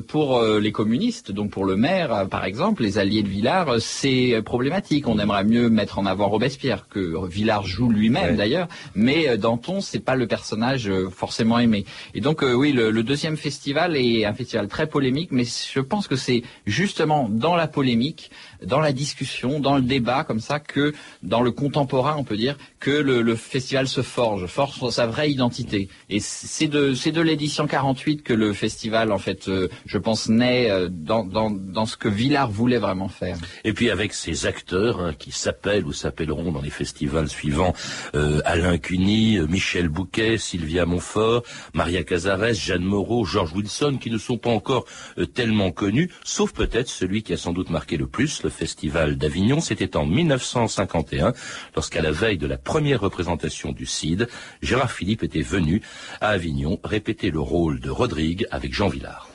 pour 0.08 0.42
les 0.42 0.72
communistes, 0.72 1.32
donc 1.32 1.52
pour 1.52 1.66
le 1.66 1.76
maire 1.76 2.28
par 2.30 2.46
exemple, 2.46 2.84
les 2.84 2.98
alliés 2.98 3.24
de 3.24 3.30
Villard, 3.40 3.80
c'est 3.80 4.42
problématique. 4.44 5.08
On 5.08 5.18
aimerait 5.18 5.46
mieux 5.46 5.70
mettre 5.70 5.98
en 5.98 6.06
avant 6.06 6.28
Robespierre 6.28 6.90
que 6.90 7.26
Villard 7.26 7.66
joue 7.66 7.90
lui-même 7.90 8.36
d'ailleurs, 8.36 8.68
mais 8.96 9.30
euh, 9.30 9.38
Danton 9.38 9.80
c'est 9.80 10.02
pas 10.02 10.18
le 10.18 10.28
personnage 10.28 10.90
euh, 10.90 11.10
forcément 11.10 11.58
aimé. 11.58 11.86
Et 12.14 12.20
donc 12.20 12.44
euh, 12.44 12.52
oui, 12.52 12.74
le, 12.74 13.02
deuxième 13.02 13.38
festival 13.38 13.96
est 13.96 14.26
un 14.26 14.34
festival 14.34 14.68
très 14.68 14.88
polémique, 14.88 15.30
mais 15.32 15.46
je 15.46 15.80
pense 15.80 16.10
que 16.10 16.18
c'est 16.18 16.44
justement 16.66 17.30
dans 17.30 17.56
la 17.56 17.70
polémique, 17.70 18.30
dans 18.66 18.80
la 18.80 18.92
discussion, 18.94 19.60
dans 19.60 19.76
le 19.76 19.82
débat 19.82 20.24
comme 20.24 20.40
ça 20.40 20.60
que 20.60 20.94
dans 21.24 21.42
le 21.42 21.52
contemporain, 21.52 22.16
on 22.18 22.24
peut 22.24 22.38
dire 22.38 22.58
que 22.80 22.92
le, 22.92 23.36
festival 23.36 23.88
se 23.88 24.02
forge, 24.02 24.46
forge 24.48 24.90
sa 24.90 25.08
vraie 25.08 25.32
identité. 25.32 25.90
Et 26.10 26.20
c'est 26.20 26.68
de 26.68 26.94
c'est 26.94 27.12
de 27.12 27.22
l'édition 27.22 27.68
48 27.68 28.24
que 28.24 28.34
le 28.34 28.54
festival 28.54 29.12
en 29.12 29.18
fait, 29.18 29.50
je 29.86 29.98
pense 29.98 30.30
naît 30.30 30.70
dans, 30.90 31.24
dans 31.24 31.52
dans 31.52 31.86
ce 31.86 31.98
que 31.98 32.10
Villard 32.10 32.50
voulait 32.50 32.78
vraiment 32.78 33.10
faire. 33.10 33.38
Et 33.64 33.74
puis 33.74 33.90
avec 33.90 34.14
ces 34.14 34.46
acteurs 34.46 35.00
hein, 35.00 35.14
qui 35.18 35.32
s'appellent 35.32 35.86
ou 35.86 35.94
s'appelleront 35.94 36.52
dans 36.52 36.62
les 36.62 36.70
festivals 36.70 37.30
suivants 37.30 37.74
euh, 38.16 38.42
Alain 38.46 38.78
Cuny, 38.78 39.38
euh, 39.38 39.48
Michel 39.48 39.90
Bouquet, 39.90 40.38
Sylvia 40.38 40.86
Montfort, 40.86 41.44
Maria 41.74 42.04
Cazares, 42.04 42.54
Jeanne 42.54 42.84
Moreau, 42.84 43.26
George 43.26 43.54
Wilson, 43.54 43.98
qui 44.02 44.10
ne 44.10 44.18
sont 44.18 44.38
pas 44.38 44.50
encore 44.50 44.86
euh, 45.18 45.26
tellement 45.26 45.72
connus, 45.72 46.12
sauf 46.24 46.54
peut-être 46.54 46.90
celui 46.90 47.24
qui 47.24 47.34
a 47.34 47.38
sans 47.38 47.54
doute 47.54 47.70
marqué 47.70 47.98
le 47.98 48.08
plus 48.08 48.44
le 48.44 48.49
festival 48.50 49.18
d'Avignon. 49.18 49.60
C'était 49.62 49.96
en 49.98 50.06
1951, 50.06 51.34
lorsqu'à 51.76 52.02
la 52.02 52.12
veille 52.12 52.38
de 52.38 52.48
la 52.48 52.58
première 52.58 53.02
représentation 53.02 53.72
du 53.72 53.86
CID, 53.86 54.28
Gérard 54.62 54.92
Philippe 54.92 55.24
était 55.24 55.42
venu 55.42 55.82
à 56.22 56.30
Avignon 56.30 56.80
répéter 56.84 57.32
le 57.32 57.40
rôle 57.40 57.80
de 57.80 57.90
Rodrigue 57.90 58.48
avec 58.52 58.74
Jean 58.74 58.90
Villard. 58.90 59.28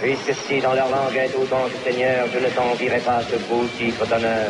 Puisque 0.00 0.34
si 0.46 0.60
dans 0.60 0.74
leur 0.74 0.88
langue 0.88 1.14
est 1.16 1.34
autant 1.36 1.68
que 1.68 1.90
Seigneur, 1.90 2.26
je 2.32 2.38
ne 2.38 2.48
t'envierai 2.50 3.00
pas 3.00 3.22
ce 3.22 3.36
beau 3.48 3.66
titre 3.78 4.06
d'honneur. 4.08 4.48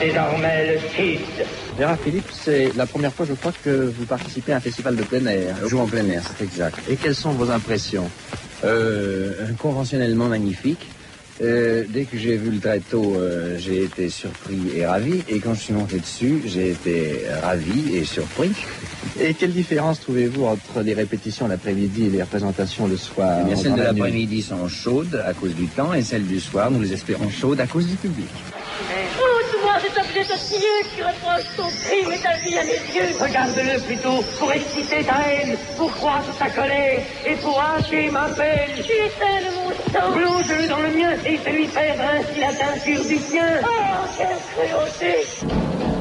Désormais 0.00 0.74
le 0.74 0.78
Cid. 0.96 1.20
Gérard 1.76 1.98
Philippe, 1.98 2.28
c'est 2.32 2.74
la 2.76 2.86
première 2.86 3.12
fois, 3.12 3.26
je 3.28 3.34
crois, 3.34 3.52
que 3.52 3.92
vous 3.96 4.06
participez 4.06 4.52
à 4.52 4.56
un 4.56 4.60
festival 4.60 4.96
de 4.96 5.02
plein 5.02 5.26
air. 5.26 5.56
Je 5.60 5.68
joue 5.68 5.78
en 5.78 5.86
plein 5.86 6.06
air, 6.08 6.22
c'est 6.24 6.44
exact. 6.44 6.78
Et 6.88 6.96
quelles 6.96 7.14
sont 7.14 7.32
vos 7.32 7.50
impressions? 7.50 8.08
Euh, 8.64 9.32
Conventionnellement 9.58 10.28
magnifique. 10.28 10.86
Euh, 11.42 11.84
dès 11.88 12.04
que 12.04 12.16
j'ai 12.16 12.36
vu 12.36 12.50
le 12.50 12.60
tréteau, 12.60 13.16
euh, 13.16 13.56
j'ai 13.58 13.84
été 13.84 14.08
surpris 14.08 14.72
et 14.74 14.86
ravi. 14.86 15.22
Et 15.28 15.38
quand 15.38 15.54
je 15.54 15.60
suis 15.60 15.74
monté 15.74 15.98
dessus, 15.98 16.42
j'ai 16.46 16.70
été 16.70 17.22
ravi 17.42 17.96
et 17.96 18.04
surpris. 18.04 18.52
Et 19.20 19.34
quelle 19.34 19.52
différence 19.52 20.00
trouvez-vous 20.00 20.44
entre 20.44 20.82
les 20.82 20.92
répétitions 20.92 21.46
l'après-midi 21.46 22.06
et 22.06 22.10
les 22.10 22.22
représentations 22.22 22.86
le 22.86 22.96
soir 22.96 23.38
eh 23.42 23.46
bien, 23.46 23.56
Celles 23.56 23.74
de 23.74 23.82
l'après-midi 23.82 24.42
sont 24.42 24.68
chaudes 24.68 25.22
à 25.24 25.32
cause 25.32 25.54
du 25.54 25.68
temps 25.68 25.94
et 25.94 26.02
celles 26.02 26.26
du 26.26 26.40
soir, 26.40 26.70
nous 26.70 26.82
les 26.82 26.92
espérons 26.92 27.30
chaudes 27.30 27.60
à 27.60 27.66
cause 27.66 27.86
du 27.86 27.96
public. 27.96 28.28
Oh, 29.18 29.36
moi 29.62 29.74
cet 29.80 29.96
objet 29.98 30.20
odieux 30.20 30.82
qui 30.94 31.02
reproche 31.02 31.56
ton 31.56 31.68
crime 31.68 32.12
et 32.12 32.18
ta 32.18 32.36
vie 32.38 32.56
à 32.56 32.64
mes 32.64 32.72
yeux. 32.94 33.16
Regarde-le 33.18 33.80
plutôt 33.80 34.22
pour 34.38 34.52
exciter 34.52 35.04
ta 35.04 35.18
haine, 35.28 35.56
pour 35.76 35.90
croître 35.92 36.36
ta 36.38 36.50
colère 36.50 37.02
et 37.26 37.34
pour 37.36 37.60
hacher 37.60 38.10
ma 38.10 38.28
peine. 38.30 38.70
Tu 38.76 38.92
mon 39.56 39.70
sang. 39.92 40.12
Plonge-le 40.12 40.68
dans 40.68 40.80
le 40.80 40.90
mien 40.90 41.12
et 41.24 41.36
fais-lui 41.36 41.66
perdre 41.66 42.02
ainsi 42.02 42.40
la 42.40 42.52
teinture 42.52 43.04
du 43.04 43.18
sien. 43.18 43.60
Oh, 43.62 44.06
quelle 44.16 44.68
cruauté 44.68 45.95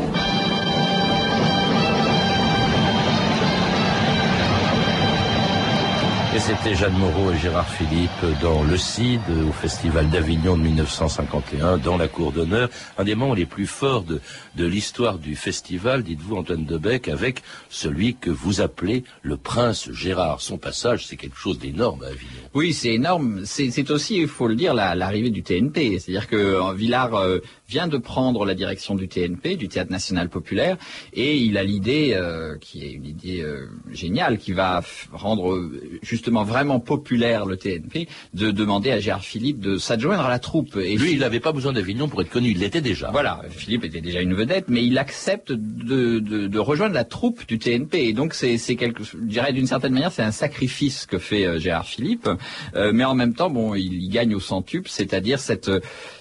C'était 6.40 6.76
Jeanne 6.76 6.98
Moreau 6.98 7.32
et 7.32 7.38
Gérard 7.38 7.68
Philippe 7.68 8.42
dans 8.42 8.62
Le 8.64 8.78
Cid, 8.78 9.22
au 9.48 9.54
Festival 9.54 10.10
d'Avignon 10.10 10.58
de 10.58 10.64
1951, 10.64 11.78
dans 11.78 11.98
la 11.98 12.10
Cour 12.10 12.34
d'honneur. 12.34 12.70
Un 12.98 13.06
des 13.06 13.16
moments 13.16 13.34
les 13.34 13.46
plus 13.46 13.66
forts 13.66 14.04
de, 14.04 14.20
l'histoire 14.58 15.18
du 15.18 15.36
festival, 15.36 16.04
dites-vous 16.04 16.36
Antoine 16.36 16.66
Debec, 16.66 17.08
avec 17.08 17.42
celui 17.70 18.16
que 18.16 18.30
vous 18.30 18.60
appelez 18.60 19.06
le 19.22 19.38
prince 19.38 19.90
Gérard. 19.92 20.42
Son 20.42 20.58
passage, 20.58 21.08
c'est 21.08 21.16
quelque 21.16 21.38
chose 21.38 21.58
d'énorme 21.58 22.04
à 22.04 22.08
Avignon. 22.08 22.50
Oui, 22.54 22.74
c'est 22.74 22.94
énorme. 22.94 23.44
C'est 23.46 23.90
aussi, 23.90 24.18
il 24.18 24.28
faut 24.28 24.48
le 24.48 24.56
dire, 24.56 24.74
l'arrivée 24.74 25.30
du 25.30 25.42
TNP. 25.42 26.00
C'est-à-dire 26.00 26.28
que 26.28 26.36
euh, 26.36 26.74
Villard 26.74 27.16
euh, 27.16 27.40
vient 27.70 27.88
de 27.88 27.98
prendre 27.98 28.46
la 28.46 28.56
direction 28.56 28.96
du 28.96 29.08
TNP, 29.08 29.56
du 29.56 29.70
Théâtre 29.70 29.92
National 29.92 30.30
Populaire, 30.30 30.78
et 31.14 31.38
il 31.38 31.58
a 31.58 31.64
l'idée, 31.64 32.12
euh, 32.14 32.58
qui 32.58 32.84
est 32.84 32.92
une 32.92 33.06
idée 33.06 33.44
géniale, 33.92 34.38
qui 34.38 34.52
va 34.52 34.84
rendre 35.14 35.72
juste 36.02 36.25
justement 36.26 36.44
vraiment 36.44 36.80
populaire 36.80 37.46
le 37.46 37.56
TNP, 37.56 38.08
de 38.34 38.50
demander 38.50 38.90
à 38.90 39.00
Gérard 39.00 39.24
Philippe 39.24 39.60
de 39.60 39.78
s'adjoindre 39.78 40.26
à 40.26 40.30
la 40.30 40.40
troupe. 40.40 40.76
Et 40.76 40.98
lui, 40.98 41.12
il 41.12 41.20
n'avait 41.20 41.40
pas 41.40 41.52
besoin 41.52 41.72
d'Avignon 41.72 42.08
pour 42.08 42.20
être 42.20 42.32
connu, 42.32 42.50
il 42.50 42.58
l'était 42.58 42.82
déjà. 42.82 43.12
Voilà, 43.12 43.42
Philippe 43.52 43.84
était 43.84 44.02
déjà 44.02 44.22
une 44.22 44.34
vedette, 44.34 44.66
mais 44.68 44.84
il 44.84 44.98
accepte 44.98 45.52
de, 45.52 46.18
de, 46.18 46.48
de 46.48 46.60
rejoindre 46.60 46.96
la 46.96 47.04
troupe 47.04 47.46
du 47.48 47.60
TNP. 47.60 48.08
Et 48.08 48.14
donc 48.14 48.34
c'est 48.34 48.58
quelque, 48.76 49.04
je 49.04 49.18
dirais 49.18 49.54
d'une 49.54 49.68
certaine 49.68 49.94
manière, 49.94 50.12
c'est 50.12 50.24
un 50.24 50.32
sacrifice 50.32 51.06
que 51.06 51.20
fait 51.20 51.46
euh, 51.46 51.60
Gérard 51.60 51.86
Philippe, 51.86 52.28
euh, 52.76 52.92
mais 52.92 53.04
en 53.04 53.14
même 53.14 53.36
temps, 53.36 53.52
bon, 53.52 53.76
il, 53.76 53.94
il 53.94 54.10
gagne 54.10 54.34
au 54.34 54.40
centuple, 54.40 54.90
c'est-à-dire 54.90 55.40
cette 55.40 55.70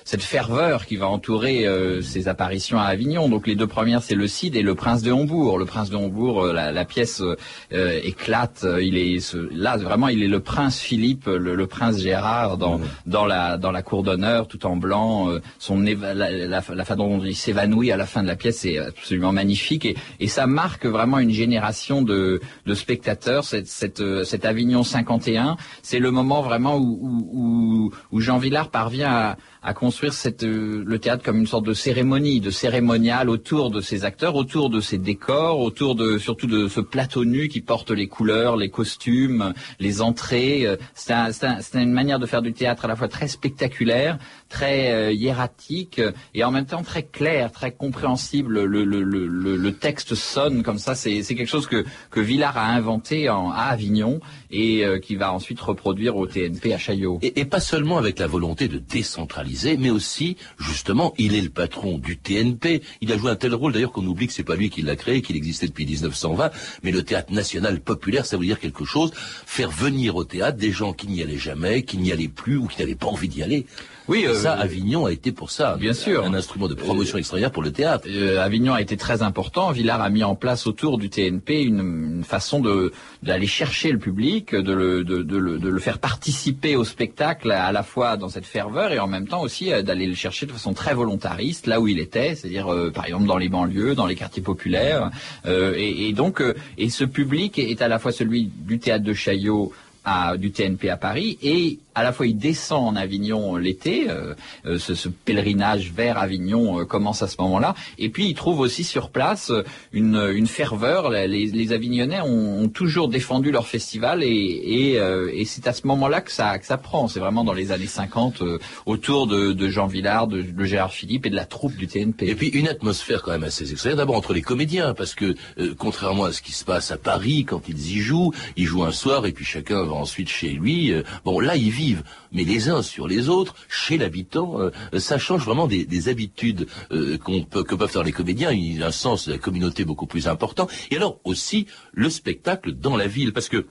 cette 0.07 0.23
ferveur 0.23 0.85
qui 0.85 0.97
va 0.97 1.09
entourer 1.09 1.67
euh, 1.67 2.03
ses 2.03 2.29
apparitions 2.29 2.79
à 2.79 2.85
Avignon. 2.85 3.31
Donc 3.31 3.47
les 3.47 3.55
deux 3.55 3.67
premières, 3.67 4.03
c'est 4.03 4.15
le 4.15 4.27
Cid 4.27 4.55
et 4.55 4.61
le 4.61 4.75
Prince 4.75 5.03
de 5.03 5.11
Hombourg. 5.11 5.59
Le 5.59 5.65
Prince 5.65 5.89
de 5.89 5.97
Hombourg, 5.97 6.45
la, 6.49 6.73
la, 6.73 6.85
pièce 6.85 7.23
éclate. 7.71 8.67
Il 8.83 8.99
est 8.99 9.35
là 9.51 9.79
vraiment, 9.95 10.09
il 10.09 10.25
est 10.25 10.29
le 10.29 10.41
prince 10.41 10.81
Philippe, 10.81 11.27
le, 11.27 11.67
prince 11.69 12.01
Gérard 12.01 12.59
dans, 12.59 12.81
dans, 13.07 13.27
la, 13.27 13.57
dans 13.59 13.71
la 13.71 13.83
cour 13.83 14.03
d'honneur, 14.03 14.49
tout 14.49 14.67
en 14.67 14.75
blanc. 14.75 15.31
Euh, 15.31 15.41
son 15.61 15.79
la, 15.79 16.15
la, 16.33 16.61
façon 16.61 16.97
dont 16.97 17.25
il 17.25 17.37
s'évanouit 17.37 17.93
à 17.93 17.97
la 17.97 18.05
fin 18.05 18.25
de 18.25 18.27
la 18.27 18.35
pièce 18.35 18.65
est 18.65 18.79
absolument 18.79 19.31
magnifique. 19.31 19.85
Et, 19.85 19.97
et 20.19 20.27
ça 20.27 20.49
marque 20.49 20.85
vraiment 20.85 21.21
une 21.21 21.31
génération 21.31 22.03
de, 22.03 22.41
de 22.67 22.75
spectateurs. 22.75 23.45
Cette, 23.45 23.69
cette, 23.69 24.01
euh, 24.01 24.25
cet 24.25 24.45
Avignon 24.45 24.83
51, 24.83 25.57
c'est 25.83 26.01
le 26.01 26.11
moment 26.11 26.43
vraiment 26.43 26.77
où, 26.77 27.31
où, 27.33 27.93
où 28.11 28.21
Jean 28.21 28.39
Villard 28.39 28.71
parvient 28.71 29.13
à 29.13 29.37
à 29.65 29.73
construire 29.73 30.13
cette, 30.13 30.45
euh, 30.45 30.85
le 30.87 30.99
théâtre 30.99 31.25
comme 31.25 31.39
une 31.39 31.47
sorte 31.47 31.65
de 31.65 31.73
cérémonie, 31.73 32.41
de 32.41 32.51
cérémonial 32.51 33.31
autour 33.31 33.71
de 33.71 33.81
ces 33.81 34.05
acteurs, 34.05 34.37
autour 34.37 34.69
de 34.69 34.81
ces 34.81 34.99
décors, 34.99 35.59
autour 35.59 35.95
de 35.95 36.19
surtout 36.19 36.47
de 36.47 36.69
ce 36.69 36.81
plateau 36.81 37.25
nu 37.25 37.49
qui 37.49 37.63
porte 37.63 37.91
les 37.91 38.07
couleurs, 38.07 38.57
les 38.57 38.69
costumes, 38.69 39.55
les 39.81 40.03
entrées. 40.03 40.67
Euh, 40.67 40.77
c'est 40.95 41.15
un, 41.15 41.31
une 41.75 41.93
manière 41.93 42.19
de 42.19 42.27
faire 42.27 42.43
du 42.43 42.53
théâtre 42.53 42.85
à 42.85 42.89
la 42.89 42.97
fois 42.97 43.09
très 43.09 43.27
spectaculaire, 43.27 44.19
très 44.51 44.93
euh, 44.93 45.13
hiératique 45.13 46.01
et 46.35 46.45
en 46.45 46.51
même 46.51 46.67
temps 46.67 46.83
très 46.83 47.03
clair, 47.03 47.51
très 47.51 47.73
compréhensible. 47.73 48.65
Le, 48.65 48.85
le, 48.85 49.03
le, 49.03 49.57
le 49.57 49.73
texte 49.73 50.15
sonne 50.15 50.63
comme 50.63 50.79
ça. 50.79 50.95
C'est 50.95 51.23
quelque 51.23 51.47
chose 51.47 51.67
que, 51.67 51.87
que 52.11 52.21
Villard 52.21 52.59
a 52.59 52.67
inventé 52.67 53.31
en, 53.31 53.51
à 53.51 53.63
Avignon 53.63 54.21
et 54.51 54.85
qui 55.03 55.17
va 55.17 55.33
ensuite 55.33 55.61
reproduire 55.61 56.17
au 56.17 56.27
TNP 56.27 56.73
à 56.75 56.79
Chaillot. 56.79 57.19
Et 57.23 57.45
pas 57.45 57.61
seulement 57.61 57.99
avec 57.99 58.19
la 58.19 58.29
volonté 58.29 58.69
de 58.69 58.79
décentraliser 58.79 59.54
mais 59.79 59.91
aussi, 59.91 60.37
justement, 60.59 61.15
il 61.19 61.35
est 61.35 61.41
le 61.41 61.51
patron 61.51 61.99
du 61.99 62.17
TNP. 62.17 62.83
Il 63.01 63.13
a 63.13 63.19
joué 63.19 63.31
un 63.31 63.37
tel 63.37 63.55
rôle, 63.55 63.73
d'ailleurs, 63.73 63.93
qu'on 63.93 64.07
oublie 64.07 64.27
que 64.27 64.33
c'est 64.33 64.43
pas 64.43 64.57
lui 64.57 64.71
qui 64.71 64.83
l'a 64.83 64.97
créé, 64.97 65.23
qu'il 65.23 65.37
existait 65.37 65.67
depuis 65.67 65.87
1920. 65.87 66.51
Mais 66.83 66.91
le 66.91 67.03
théâtre 67.03 67.33
national 67.33 67.81
populaire, 67.81 68.27
ça 68.27 68.37
veut 68.37 68.47
dire 68.47 68.61
quelque 68.61 68.85
chose. 68.85 69.13
Faire 69.15 69.71
venir 69.71 70.17
au 70.17 70.25
théâtre 70.25 70.59
des 70.59 70.73
gens 70.73 70.93
qui 70.93 71.09
n'y 71.09 71.23
allaient 71.23 71.39
jamais, 71.39 71.83
qui 71.83 71.99
n'y 71.99 72.13
allaient 72.13 72.29
plus 72.29 72.57
ou 72.57 72.67
qui 72.67 72.81
n'avaient 72.81 72.95
pas 72.95 73.07
envie 73.07 73.29
d'y 73.29 73.43
aller. 73.43 73.67
Oui, 74.07 74.27
euh, 74.27 74.35
ça, 74.35 74.53
Avignon 74.53 75.07
a 75.07 75.13
été 75.13 75.33
pour 75.33 75.51
ça. 75.51 75.77
Bien 75.79 75.95
sûr. 75.95 76.25
Un 76.25 76.35
instrument 76.35 76.69
de 76.69 76.75
promotion 76.75 77.17
extraordinaire 77.17 77.51
pour 77.51 77.63
le 77.63 77.73
théâtre. 77.73 78.07
Euh, 78.11 78.45
Avignon 78.45 78.75
a 78.75 78.83
été 78.83 78.97
très 78.99 79.23
important. 79.23 79.71
Villard 79.71 80.03
a 80.03 80.11
mis 80.11 80.23
en 80.23 80.35
place 80.35 80.67
autour 80.67 80.99
du 80.99 81.09
TNP 81.09 81.63
une, 81.63 82.17
une 82.17 82.25
façon 82.25 82.61
de 82.61 82.93
d'aller 83.23 83.47
chercher 83.47 83.91
le 83.91 83.99
public, 83.99 84.55
de 84.55 84.73
le, 84.73 85.05
de, 85.05 85.23
de, 85.23 85.39
le, 85.39 85.59
de 85.59 85.69
le 85.69 85.81
faire 85.81 85.99
participer 85.99 86.77
au 86.77 86.85
spectacle 86.85 87.51
à 87.51 87.73
la 87.73 87.83
fois 87.83 88.19
dans 88.19 88.29
cette 88.29 88.45
ferveur 88.45 88.93
et 88.93 88.99
en 88.99 89.07
même 89.07 89.27
temps 89.27 89.41
aussi 89.41 89.73
euh, 89.73 89.81
d'aller 89.81 90.07
le 90.07 90.15
chercher 90.15 90.45
de 90.45 90.53
façon 90.53 90.75
très 90.75 90.93
volontariste 90.93 91.67
là 91.67 91.81
où 91.81 91.89
il 91.89 91.99
était, 91.99 92.35
c'est-à-dire 92.35 92.71
euh, 92.71 92.91
par 92.91 93.07
exemple 93.07 93.25
dans 93.25 93.39
les 93.39 93.49
banlieues, 93.49 93.95
dans 93.95 94.07
les 94.07 94.17
quartiers 94.17 94.43
populaires. 94.43 95.11
Et, 95.47 96.09
et, 96.09 96.13
donc, 96.13 96.43
et 96.79 96.89
ce 96.91 97.05
public 97.05 97.59
est 97.59 97.81
à 97.81 97.89
la 97.89 97.99
fois 97.99 98.13
celui 98.13 98.45
du 98.45 98.79
théâtre 98.79 99.05
de 99.05 99.15
Chaillot 99.15 99.73
à, 100.05 100.37
du 100.37 100.53
TNP 100.53 100.91
à 100.91 100.97
Paris 100.97 101.39
et 101.43 101.79
à 101.95 102.03
la 102.03 102.13
fois 102.13 102.27
il 102.27 102.37
descend 102.37 102.89
en 102.89 102.97
Avignon 102.97 103.57
l'été, 103.57 104.11
euh, 104.11 104.35
euh, 104.67 104.79
ce, 104.79 105.09
pèlerinage 105.09 105.93
vers 105.93 106.19
Avignon 106.19 106.81
euh, 106.81 106.85
commence 106.85 107.23
à 107.23 107.29
ce 107.29 107.37
moment-là, 107.41 107.75
et 107.99 108.09
puis 108.09 108.27
il 108.27 108.35
trouve 108.35 108.61
aussi 108.61 108.85
sur 108.85 109.11
place 109.11 109.53
une, 109.93 110.17
une 110.35 110.47
ferveur. 110.47 111.11
Les, 111.11 111.47
les 111.47 111.73
Avignonnais 111.73 112.21
ont, 112.21 112.69
toujours 112.69 113.09
défendu 113.09 113.53
leur 113.53 113.69
festival 113.69 114.23
et, 114.23 114.27
et, 114.27 114.95
et 114.95 115.45
c'est 115.45 115.69
à 115.69 115.73
ce 115.73 115.87
moment-là 115.87 116.21
que 116.23 116.33
ça, 116.33 116.59
que 116.59 116.67
ça 116.67 116.77
prend. 116.77 117.09
C'est 117.09 117.21
vraiment 117.21 117.45
dans 117.45 117.53
les 117.53 117.73
années 117.73 117.87
50 117.87 118.43
autour 118.87 119.27
de, 119.27 119.53
de, 119.53 119.69
Jean 119.69 119.87
Villard, 119.87 120.27
de, 120.27 120.43
de, 120.43 120.65
Gérard 120.65 120.93
Philippe 120.93 121.27
et 121.27 121.31
de 121.31 121.37
la 121.37 121.45
troupe 121.45 121.77
du 121.77 121.87
TNP. 121.87 122.29
Et 122.29 122.35
puis 122.35 122.49
une 122.49 122.69
atmosphère 122.69 123.23
quand 123.23 123.33
même 123.33 123.45
assez 123.45 123.71
extraordinaire. 123.71 124.05
D'abord 124.05 124.17
entre 124.17 124.33
les 124.33 124.43
comédiens, 124.43 124.95
parce 124.95 125.15
que 125.15 125.35
contrairement 125.79 126.25
à 126.25 126.33
ce 126.33 126.43
qui 126.43 126.53
se 126.53 126.65
passe 126.65 126.91
à 126.91 126.97
Paris 126.97 127.45
quand 127.45 127.63
ils 127.69 127.97
y 127.97 127.99
jouent, 128.01 128.33
ils 128.57 128.65
jouent 128.65 128.85
un 128.85 128.93
soir 128.93 129.27
et 129.27 129.33
puis 129.33 129.45
chacun 129.45 129.85
va 129.85 129.94
ensuite 129.95 130.29
chez 130.29 130.51
lui. 130.51 130.93
bon 131.25 131.41
là 131.41 131.57
ils 131.57 131.71
vivent 131.71 132.03
mais 132.35 132.45
les 132.45 132.69
uns 132.69 132.83
sur 132.83 133.09
les 133.09 133.29
autres, 133.29 133.55
chez 133.69 133.97
l'habitant, 133.97 134.61
euh, 134.61 134.71
ça 134.99 135.19
change 135.19 135.45
vraiment 135.45 135.69
des, 135.69 136.09
habitudes 136.09 136.67
euh, 136.91 137.17
qu'on 137.17 137.45
peut, 137.45 137.63
que 137.63 137.75
peuvent 137.75 137.91
faire 137.91 138.03
les 138.03 138.13
comédiens. 138.13 138.51
Il 138.51 138.79
y 138.79 138.83
a 138.83 138.89
un 138.89 138.91
sens 138.91 139.29
de 139.29 139.33
la 139.33 139.39
communauté 139.39 139.85
beaucoup 139.85 140.07
plus 140.07 140.29
important. 140.29 140.69
Et 140.91 140.97
alors 140.97 141.21
aussi 141.25 141.67
le 141.93 142.11
spectacle 142.11 142.73
dans 142.73 142.97
la 142.97 143.07
ville, 143.07 143.33
parce 143.33 143.49
que 143.49 143.67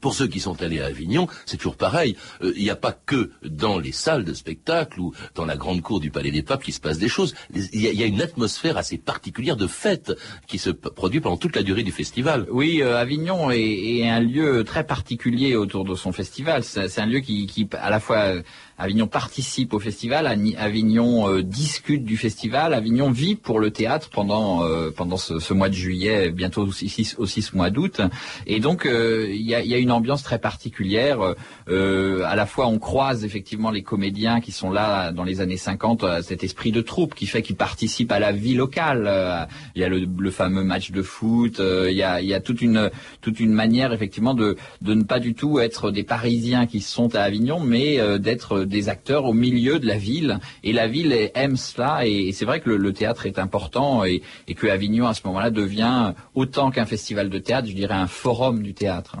pour 0.00 0.14
ceux 0.14 0.26
qui 0.26 0.40
sont 0.40 0.60
allés 0.62 0.80
à 0.80 0.86
Avignon, 0.86 1.28
c'est 1.46 1.56
toujours 1.56 1.76
pareil. 1.76 2.16
Euh, 2.42 2.52
il 2.56 2.62
n'y 2.62 2.70
a 2.70 2.76
pas 2.76 2.92
que 2.92 3.30
dans 3.44 3.78
les 3.78 3.92
salles 3.92 4.24
de 4.24 4.34
spectacle 4.34 5.00
ou 5.00 5.14
dans 5.34 5.44
la 5.44 5.56
grande 5.56 5.82
cour 5.82 6.00
du 6.00 6.10
Palais 6.10 6.30
des 6.30 6.42
Papes 6.42 6.62
qui 6.62 6.72
se 6.72 6.80
passe 6.80 6.98
des 6.98 7.08
choses. 7.08 7.34
Il 7.54 7.80
y 7.80 8.02
a, 8.02 8.06
une 8.06 8.22
atmosphère 8.22 8.76
assez 8.76 8.98
particulière 8.98 9.56
de 9.56 9.66
fête 9.66 10.12
qui 10.46 10.58
se 10.58 10.70
produit 10.70 11.20
pendant 11.20 11.36
toute 11.36 11.56
la 11.56 11.62
durée 11.62 11.82
du 11.82 11.92
festival. 11.92 12.46
Oui, 12.50 12.80
euh, 12.82 12.98
Avignon 12.98 13.50
est, 13.50 14.08
un 14.08 14.20
lieu 14.20 14.64
très 14.64 14.84
particulier 14.84 15.56
autour 15.56 15.84
de 15.84 15.94
son 15.94 16.12
festival. 16.12 16.64
C'est 16.64 17.00
un 17.00 17.06
lieu 17.06 17.20
qui, 17.20 17.68
à 17.72 17.90
la 17.90 18.00
fois 18.00 18.34
Avignon 18.78 19.06
participe 19.06 19.74
au 19.74 19.80
festival, 19.80 20.26
Avignon 20.56 21.28
euh, 21.28 21.42
discute 21.42 22.04
du 22.04 22.16
festival, 22.16 22.74
Avignon 22.74 23.10
vit 23.10 23.34
pour 23.34 23.58
le 23.58 23.70
théâtre 23.70 24.10
pendant 24.10 24.62
pendant 24.92 25.16
ce, 25.16 25.52
mois 25.52 25.68
de 25.68 25.74
juillet, 25.74 26.30
bientôt 26.30 26.62
aussi, 26.62 27.14
aussi 27.18 27.42
ce 27.42 27.56
mois 27.56 27.70
d'août. 27.70 28.00
Et 28.46 28.60
donc 28.60 28.86
il 28.88 29.42
y 29.42 29.54
a 29.54 29.77
une 29.80 29.92
ambiance 29.92 30.22
très 30.22 30.38
particulière. 30.38 31.34
Euh, 31.68 32.22
à 32.24 32.36
la 32.36 32.46
fois, 32.46 32.66
on 32.66 32.78
croise 32.78 33.24
effectivement 33.24 33.70
les 33.70 33.82
comédiens 33.82 34.40
qui 34.40 34.52
sont 34.52 34.70
là 34.70 35.12
dans 35.12 35.24
les 35.24 35.40
années 35.40 35.56
50, 35.56 36.04
euh, 36.04 36.22
cet 36.22 36.44
esprit 36.44 36.72
de 36.72 36.80
troupe 36.80 37.14
qui 37.14 37.26
fait 37.26 37.42
qu'ils 37.42 37.56
participent 37.56 38.12
à 38.12 38.18
la 38.18 38.32
vie 38.32 38.54
locale. 38.54 39.04
Euh, 39.06 39.44
il 39.74 39.82
y 39.82 39.84
a 39.84 39.88
le, 39.88 40.30
fameux 40.30 40.62
match 40.62 40.90
de 40.90 41.02
foot. 41.02 41.60
il, 41.60 41.96
y 41.96 42.02
a, 42.02 42.20
il 42.20 42.28
y 42.28 42.34
a 42.34 42.40
toute 42.40 42.60
une 42.60 42.90
toute 43.22 43.40
une 43.40 43.52
manière 43.52 43.92
effectivement 43.94 44.34
de 44.34 44.56
de 44.82 44.94
ne 44.94 45.02
pas 45.02 45.20
du 45.20 45.34
tout 45.34 45.58
être 45.58 45.90
des 45.90 46.02
Parisiens 46.02 46.66
qui 46.66 46.80
sont 46.80 47.14
à 47.14 47.20
Avignon, 47.20 47.60
mais 47.60 47.98
d'être 48.18 48.60
des 48.64 48.88
acteurs 48.90 49.24
au 49.24 49.32
milieu 49.32 49.78
de 49.78 49.86
la 49.86 49.96
ville. 49.96 50.38
Et 50.62 50.72
la 50.72 50.86
ville 50.86 51.30
aime 51.34 51.56
cela. 51.56 52.06
Et, 52.06 52.32
c'est 52.32 52.44
vrai 52.44 52.60
que 52.60 52.70
le, 52.70 52.92
théâtre 52.92 53.26
est 53.26 53.38
important 53.38 54.04
et, 54.04 54.22
et 54.46 54.54
que 54.54 54.66
Avignon 54.66 55.06
à 55.06 55.14
ce 55.14 55.22
moment-là 55.26 55.50
devient 55.50 56.12
autant 56.34 56.70
qu'un 56.70 56.86
festival 56.86 57.30
de 57.30 57.38
théâtre, 57.38 57.68
je 57.68 57.74
dirais 57.74 57.94
un 57.94 58.06
forum 58.06 58.62
du 58.62 58.74
théâtre. 58.74 59.16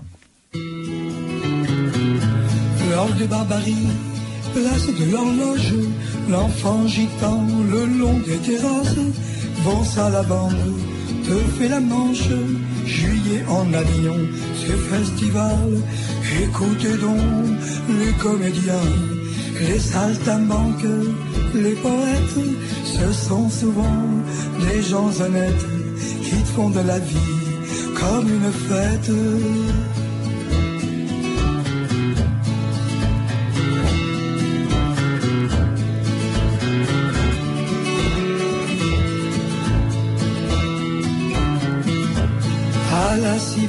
Hors 2.96 3.14
de 3.20 3.26
barbarie, 3.26 3.86
place 4.54 4.86
de 4.86 5.12
l'horloge, 5.12 5.74
l'enfant 6.30 6.86
gitan 6.86 7.44
le 7.70 7.84
long 7.98 8.18
des 8.26 8.38
terrasses, 8.38 8.96
bon 9.64 9.82
à 10.00 10.10
la 10.10 10.22
bande, 10.22 10.74
te 11.24 11.36
fait 11.58 11.68
la 11.68 11.80
manche, 11.80 12.30
juillet 12.86 13.44
en 13.48 13.72
Avignon, 13.74 14.18
ce 14.56 14.72
festival, 14.72 15.82
écoutez 16.42 16.96
donc 16.96 17.20
les 18.00 18.12
comédiens, 18.14 18.90
les 19.60 19.78
saltimbanques, 19.78 20.94
les 21.54 21.74
poètes, 21.74 22.40
ce 22.84 23.12
sont 23.12 23.48
souvent 23.50 24.02
des 24.60 24.82
gens 24.82 25.10
honnêtes 25.20 25.66
qui 26.22 26.36
font 26.54 26.70
de 26.70 26.80
la 26.80 26.98
vie 26.98 27.38
comme 27.94 28.28
une 28.28 28.52
fête. 28.52 29.10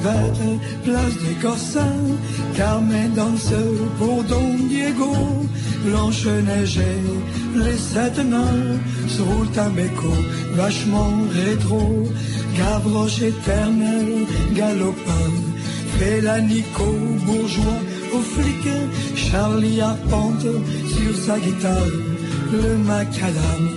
Place 0.01 1.17
des 1.25 1.33
Corsins, 1.41 2.17
Carmen 2.55 3.13
danse 3.13 3.53
pour 3.97 4.23
Don 4.23 4.55
Diego, 4.69 5.13
Blanche 5.85 6.25
Neigée, 6.25 7.03
les 7.55 7.77
sept 7.77 8.17
nains, 8.19 8.79
roulent 9.19 9.59
un 9.59 9.69
béco, 9.69 10.13
vachement 10.55 11.13
rétro, 11.33 12.07
Gavroche 12.57 13.21
éternel, 13.21 14.25
galopin, 14.53 15.31
Nico, 16.47 16.85
bourgeois, 17.25 17.79
au 18.13 18.19
flic, 18.19 18.67
Charlie 19.15 19.81
Arpente 19.81 20.47
sur 20.87 21.15
sa 21.25 21.39
guitare, 21.39 21.93
le 22.51 22.77
macadam 22.77 23.69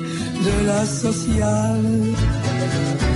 de 0.44 0.66
la 0.66 0.86
sociale. 0.86 3.11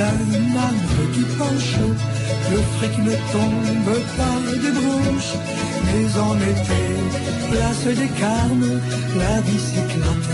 Arbre 0.00 1.12
qui 1.12 1.24
penche 1.38 1.76
le 2.50 2.58
fric 2.76 2.98
ne 2.98 3.14
tombe 3.32 3.94
pas 4.18 4.38
des 4.62 4.72
branches, 4.78 5.34
mais 5.86 6.20
en 6.20 6.36
été, 6.52 6.82
place 7.50 7.96
des 8.00 8.12
carmes, 8.20 8.80
la 9.16 9.40
bicyclette, 9.42 10.30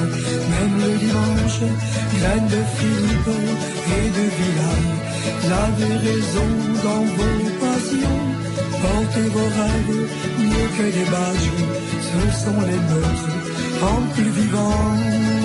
même 0.53 0.75
le 0.85 0.93
dimanche, 0.99 1.61
graines 2.19 2.51
de 2.57 2.63
Philippe 2.77 3.35
et 3.97 4.09
de 4.19 4.25
Villard. 4.37 4.89
Avez 5.65 5.95
raison 6.09 6.51
dans 6.85 7.05
vos 7.17 7.41
passions, 7.63 8.23
portez 8.83 9.29
vos 9.35 9.51
rêves 9.59 10.09
mieux 10.39 10.69
que 10.77 10.87
des 10.97 11.11
badges, 11.11 11.53
ce 12.09 12.45
sont 12.45 12.61
les 12.71 12.81
meurtres 12.91 13.39
en 13.83 14.01
plus 14.15 14.31
vivants. 14.31 15.38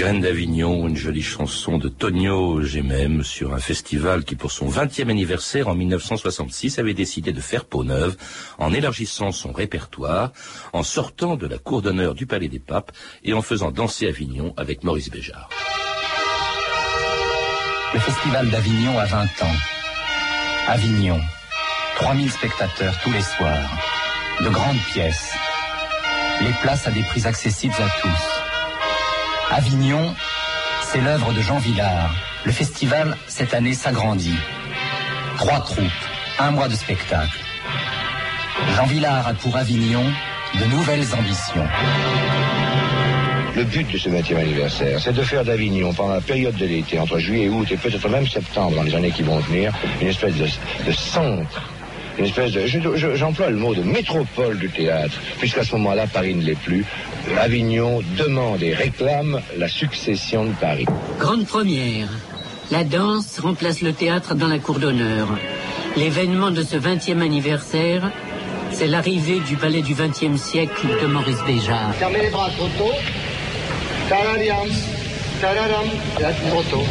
Graine 0.00 0.22
d'Avignon, 0.22 0.88
une 0.88 0.96
jolie 0.96 1.20
chanson 1.20 1.76
de 1.76 1.90
Tonio 1.90 2.62
Gemem 2.62 3.22
sur 3.22 3.52
un 3.52 3.58
festival 3.58 4.24
qui, 4.24 4.34
pour 4.34 4.50
son 4.50 4.66
20e 4.66 5.10
anniversaire 5.10 5.68
en 5.68 5.74
1966, 5.74 6.78
avait 6.78 6.94
décidé 6.94 7.34
de 7.34 7.40
faire 7.42 7.66
peau 7.66 7.84
neuve 7.84 8.16
en 8.56 8.72
élargissant 8.72 9.30
son 9.30 9.52
répertoire, 9.52 10.32
en 10.72 10.82
sortant 10.82 11.36
de 11.36 11.46
la 11.46 11.58
cour 11.58 11.82
d'honneur 11.82 12.14
du 12.14 12.24
Palais 12.24 12.48
des 12.48 12.60
Papes 12.60 12.92
et 13.24 13.34
en 13.34 13.42
faisant 13.42 13.72
danser 13.72 14.08
Avignon 14.08 14.54
avec 14.56 14.84
Maurice 14.84 15.10
Béjart. 15.10 15.50
Le 17.92 18.00
festival 18.00 18.48
d'Avignon 18.48 18.98
a 18.98 19.04
20 19.04 19.24
ans. 19.42 19.58
Avignon, 20.68 21.20
3000 21.96 22.30
spectateurs 22.30 22.94
tous 23.04 23.12
les 23.12 23.20
soirs, 23.20 23.70
de 24.40 24.48
grandes 24.48 24.82
pièces, 24.94 25.34
les 26.40 26.54
places 26.62 26.88
à 26.88 26.90
des 26.90 27.02
prix 27.02 27.26
accessibles 27.26 27.74
à 27.78 28.00
tous. 28.00 28.39
Avignon, 29.50 30.14
c'est 30.82 31.00
l'œuvre 31.00 31.32
de 31.32 31.40
Jean 31.40 31.58
Villard. 31.58 32.14
Le 32.44 32.52
festival, 32.52 33.16
cette 33.26 33.52
année, 33.52 33.74
s'agrandit. 33.74 34.38
Trois 35.36 35.60
troupes, 35.60 35.90
un 36.38 36.52
mois 36.52 36.68
de 36.68 36.74
spectacle. 36.74 37.36
Jean 38.76 38.86
Villard 38.86 39.26
a 39.26 39.34
pour 39.34 39.56
Avignon 39.56 40.04
de 40.54 40.64
nouvelles 40.66 41.06
ambitions. 41.18 41.66
Le 43.56 43.64
but 43.64 43.90
de 43.90 43.98
ce 43.98 44.08
20e 44.08 44.36
anniversaire, 44.36 45.00
c'est 45.00 45.12
de 45.12 45.22
faire 45.22 45.44
d'Avignon, 45.44 45.92
pendant 45.92 46.14
la 46.14 46.20
période 46.20 46.54
de 46.54 46.66
l'été, 46.66 47.00
entre 47.00 47.18
juillet 47.18 47.46
et 47.46 47.48
août, 47.48 47.66
et 47.72 47.76
peut-être 47.76 48.08
même 48.08 48.28
septembre, 48.28 48.76
dans 48.76 48.84
les 48.84 48.94
années 48.94 49.10
qui 49.10 49.24
vont 49.24 49.40
venir, 49.40 49.72
une 50.00 50.08
espèce 50.08 50.34
de, 50.36 50.92
centre 50.92 51.68
une 52.18 52.26
espèce 52.26 52.52
de. 52.52 52.66
J'emploie 53.16 53.50
le 53.50 53.56
mot 53.56 53.74
de 53.74 53.82
métropole 53.82 54.58
du 54.58 54.68
théâtre, 54.68 55.18
puisqu'à 55.38 55.64
ce 55.64 55.72
moment-là, 55.72 56.06
Paris 56.06 56.34
ne 56.34 56.42
l'est 56.42 56.58
plus. 56.58 56.84
Avignon 57.38 58.00
demande 58.18 58.62
et 58.62 58.74
réclame 58.74 59.40
la 59.56 59.68
succession 59.68 60.44
de 60.44 60.52
Paris. 60.60 60.86
Grande 61.18 61.46
première. 61.46 62.08
La 62.70 62.84
danse 62.84 63.38
remplace 63.40 63.82
le 63.82 63.92
théâtre 63.92 64.34
dans 64.34 64.46
la 64.46 64.58
cour 64.58 64.78
d'honneur. 64.78 65.28
L'événement 65.96 66.50
de 66.50 66.62
ce 66.62 66.76
20e 66.76 67.20
anniversaire, 67.20 68.10
c'est 68.72 68.86
l'arrivée 68.86 69.40
du 69.40 69.56
palais 69.56 69.82
du 69.82 69.94
20e 69.94 70.36
siècle 70.36 70.86
de 71.02 71.06
Maurice 71.06 71.42
Béjart. 71.46 71.94
Fermez 71.94 72.22
les 72.22 72.30
bras 72.30 72.48
trop 72.56 72.68
tôt. 72.78 72.94
Taradiam, 74.08 74.68
tararam, 75.40 75.86
trop 76.48 76.62
tôt. 76.70 76.86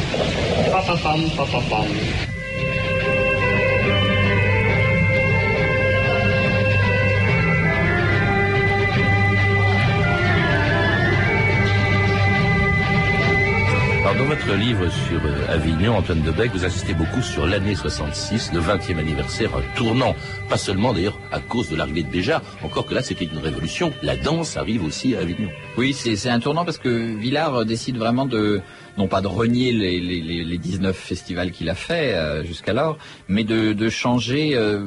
Papapam, 0.71 1.21
papapam. 1.35 1.85
Dans 14.17 14.25
votre 14.25 14.55
livre 14.55 14.89
sur 14.89 15.23
euh, 15.23 15.53
Avignon, 15.53 15.95
Antoine 15.95 16.21
Debec, 16.21 16.49
vous 16.53 16.65
insistez 16.65 16.95
beaucoup 16.95 17.21
sur 17.21 17.45
l'année 17.45 17.75
66, 17.75 18.51
le 18.53 18.59
20e 18.59 18.97
anniversaire, 18.97 19.51
un 19.55 19.61
tournant. 19.75 20.15
Pas 20.49 20.57
seulement 20.57 20.93
d'ailleurs 20.93 21.19
à 21.31 21.39
cause 21.39 21.69
de 21.69 21.75
l'arrivée 21.75 22.01
de 22.01 22.09
Béja, 22.09 22.41
encore 22.63 22.87
que 22.87 22.95
là 22.95 23.03
c'était 23.03 23.25
une 23.25 23.37
révolution. 23.37 23.93
La 24.01 24.15
danse 24.15 24.57
arrive 24.57 24.83
aussi 24.83 25.15
à 25.15 25.19
Avignon. 25.19 25.49
Oui, 25.77 25.93
c'est 25.93 26.29
un 26.29 26.39
tournant 26.39 26.65
parce 26.65 26.79
que 26.79 26.89
Villard 26.89 27.65
décide 27.65 27.97
vraiment 27.97 28.25
de, 28.25 28.61
non 28.97 29.07
pas 29.07 29.21
de 29.21 29.27
renier 29.27 29.71
les, 29.71 29.99
les, 29.99 30.21
les 30.43 30.57
19 30.57 30.95
festivals 30.95 31.51
qu'il 31.51 31.69
a 31.69 31.75
fait 31.75 32.13
euh, 32.15 32.43
jusqu'alors, 32.43 32.97
mais 33.27 33.43
de, 33.43 33.89
changer 33.89 34.51
euh, 34.55 34.81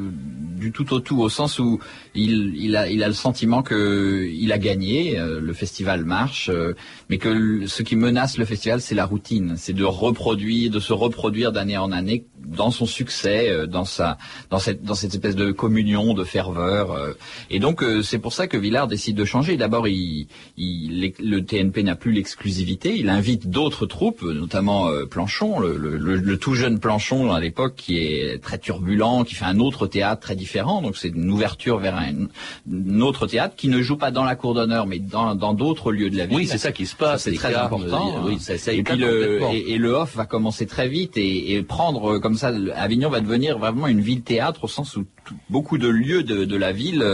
du 0.62 0.70
tout 0.70 0.94
au 0.94 1.01
tout, 1.01 1.20
au 1.20 1.29
sens 1.29 1.59
où 1.59 1.81
il, 2.14 2.55
il, 2.57 2.77
a, 2.77 2.88
il 2.88 3.03
a 3.03 3.09
le 3.09 3.14
sentiment 3.14 3.62
que 3.62 4.31
il 4.33 4.53
a 4.53 4.59
gagné, 4.59 5.18
euh, 5.18 5.40
le 5.40 5.53
festival 5.53 6.05
marche, 6.05 6.51
euh, 6.51 6.75
mais 7.11 7.18
que 7.18 7.66
ce 7.66 7.83
qui 7.83 7.96
menace 7.96 8.38
le 8.38 8.44
festival, 8.44 8.81
c'est 8.81 8.94
la 8.94 9.05
routine, 9.05 9.55
c'est 9.57 9.72
de 9.72 9.85
reproduire, 9.85 10.70
de 10.70 10.79
se 10.79 10.92
reproduire 10.92 11.51
d'année 11.51 11.77
en 11.77 11.90
année 11.90 12.25
dans 12.38 12.70
son 12.70 12.87
succès, 12.87 13.51
euh, 13.51 13.66
dans 13.66 13.85
sa, 13.85 14.18
dans 14.51 14.61
cette, 14.61 14.85
dans 14.85 14.94
cette 14.94 15.14
espèce 15.14 15.35
de 15.35 15.51
communion, 15.51 16.14
de 16.14 16.25
ferveur. 16.25 17.16
et 17.51 17.59
donc 17.59 17.85
c'est 18.03 18.18
pour 18.18 18.33
ça 18.33 18.46
que 18.46 18.57
Villard 18.57 18.87
décide 18.87 19.16
de 19.16 19.25
changer. 19.25 19.57
D'abord, 19.57 19.88
il, 19.88 20.29
le 20.57 21.40
TNP 21.40 21.83
n'a 21.83 21.96
plus 21.96 22.12
l'exclusivité, 22.12 22.96
il 22.96 23.09
invite 23.09 23.48
d'autres 23.48 23.87
troupes, 23.87 24.22
notamment 24.22 24.88
Planchon, 25.11 25.59
le, 25.59 25.77
le, 25.77 25.96
le, 25.96 26.37
tout 26.38 26.55
jeune 26.55 26.79
Planchon 26.79 27.33
à 27.33 27.40
l'époque, 27.40 27.75
qui 27.77 27.98
est 27.98 28.42
très 28.42 28.59
turbulent, 28.59 29.25
qui 29.25 29.35
fait 29.35 29.44
un 29.44 29.59
autre 29.59 29.87
théâtre 29.87 30.20
très 30.20 30.37
différent. 30.37 30.51
Donc 30.60 30.96
c'est 30.96 31.08
une 31.08 31.30
ouverture 31.30 31.78
vers 31.78 31.96
un, 31.96 33.00
autre 33.00 33.26
théâtre 33.26 33.54
qui 33.56 33.68
ne 33.68 33.80
joue 33.80 33.96
pas 33.96 34.10
dans 34.10 34.24
la 34.24 34.36
cour 34.36 34.54
d'honneur, 34.54 34.86
mais 34.86 34.98
dans 34.98 35.54
d'autres 35.54 35.92
lieux 35.92 36.10
de 36.10 36.16
la 36.16 36.26
ville. 36.26 36.38
Oui, 36.38 36.46
c'est 36.46 36.58
ça 36.58 36.72
qui 36.72 36.86
se 36.86 36.96
passe. 36.96 37.22
C'est 37.22 37.32
très 37.32 37.54
important. 37.54 38.24
oui, 38.24 38.38
ça, 38.38 38.58
ça 38.58 38.72
et 38.72 38.82
puis 38.82 38.96
le 38.96 39.40
et, 39.52 39.78
le 39.78 39.92
off 39.92 40.16
va 40.16 40.26
commencer 40.26 40.66
très 40.66 40.88
vite 40.88 41.16
et, 41.16 41.54
et, 41.54 41.62
prendre 41.62 42.18
comme 42.18 42.34
ça. 42.34 42.52
Avignon 42.74 43.10
va 43.10 43.20
devenir 43.20 43.58
vraiment 43.58 43.86
une 43.86 44.00
ville 44.00 44.22
théâtre 44.22 44.64
au 44.64 44.68
sens 44.68 44.96
où 44.96 45.04
beaucoup 45.50 45.78
de 45.78 45.88
lieux 45.88 46.22
de, 46.22 46.56
la 46.56 46.72
ville, 46.72 47.04